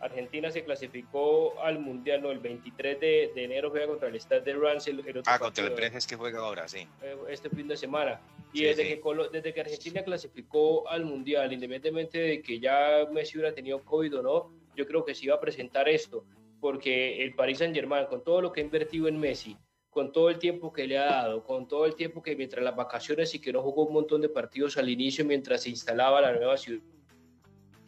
[0.00, 4.54] Argentina se clasificó al Mundial, no, el 23 de, enero juega contra el Stade de
[4.54, 4.90] Reims.
[5.26, 6.86] ah, contra el Brest es que juega ahora, sí.
[7.02, 8.20] Eh, este fin de semana.
[8.52, 9.00] Y desde, Que,
[9.30, 14.22] desde que Argentina clasificó al Mundial, independientemente de que ya Messi hubiera tenido COVID o
[14.22, 16.24] no, yo creo que se iba a presentar esto
[16.60, 19.56] porque el Paris Saint Germain, con todo lo que ha invertido en Messi,
[19.88, 22.76] con todo el tiempo que le ha dado, con todo el tiempo que mientras las
[22.76, 26.32] vacaciones y que no jugó un montón de partidos al inicio mientras se instalaba la
[26.32, 26.82] nueva ciudad,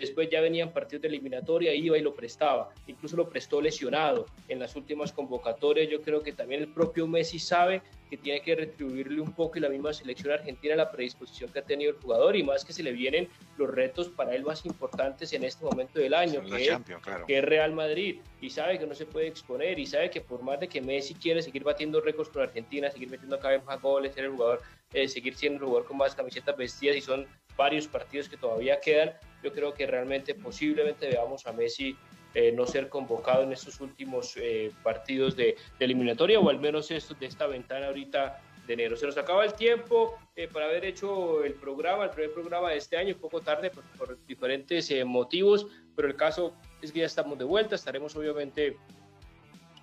[0.03, 2.71] Después ya venían partidos de eliminatoria, iba y lo prestaba.
[2.89, 5.89] Incluso lo prestó lesionado en las últimas convocatorias.
[5.89, 9.61] Yo creo que también el propio Messi sabe que tiene que retribuirle un poco y
[9.61, 12.83] la misma selección argentina la predisposición que ha tenido el jugador y más que se
[12.83, 16.79] le vienen los retos para él más importantes en este momento del año, que, es,
[17.27, 18.19] que es Real Madrid.
[18.41, 21.15] Y sabe que no se puede exponer y sabe que por más de que Messi
[21.15, 24.63] quiere seguir batiendo récords con Argentina, seguir metiendo cada vez más goles, ser el jugador,
[24.93, 27.27] eh, seguir siendo el jugador con más camisetas vestidas y son
[27.57, 31.97] varios partidos que todavía quedan, yo creo que realmente posiblemente veamos a Messi
[32.35, 37.15] eh, no ser convocado en estos últimos eh, partidos de, eliminatoria o al menos esto
[37.15, 38.97] de esta ventana ahorita de enero.
[38.97, 42.79] Se nos acaba el tiempo eh, para haber hecho el programa, el primer programa de
[42.79, 47.07] este año, un poco tarde por, por diferentes motivos, pero el caso es que ya
[47.07, 48.79] estamos de vuelta, estaremos obviamente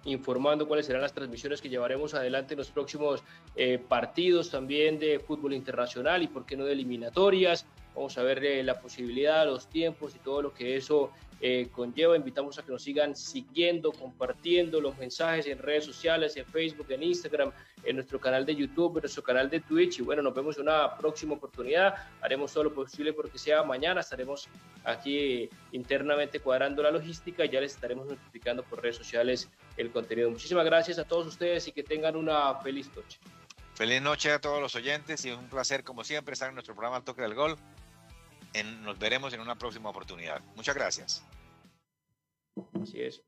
[0.05, 3.23] informando cuáles serán las transmisiones que llevaremos adelante en los próximos
[3.87, 7.65] partidos también de fútbol internacional y por qué no de eliminatorias.
[7.95, 11.11] Vamos a ver eh, la posibilidad, los tiempos y todo lo que eso
[11.41, 12.15] eh, conlleva.
[12.15, 17.03] Invitamos a que nos sigan siguiendo, compartiendo los mensajes en redes sociales, en Facebook, en
[17.03, 17.51] Instagram,
[17.83, 19.99] en nuestro canal de YouTube, en nuestro canal de Twitch.
[19.99, 21.95] Y bueno, nos vemos en una próxima oportunidad.
[22.21, 24.01] Haremos todo lo posible porque sea mañana.
[24.01, 24.49] Estaremos
[24.83, 30.29] aquí internamente cuadrando la logística y ya les estaremos notificando por redes sociales el contenido.
[30.29, 33.19] Muchísimas gracias a todos ustedes y que tengan una feliz noche.
[33.75, 36.75] Feliz noche a todos los oyentes y es un placer, como siempre, estar en nuestro
[36.75, 37.55] programa Al Toque del Gol
[38.81, 40.41] nos veremos en una próxima oportunidad.
[40.55, 41.23] Muchas gracias.
[42.93, 43.21] Es.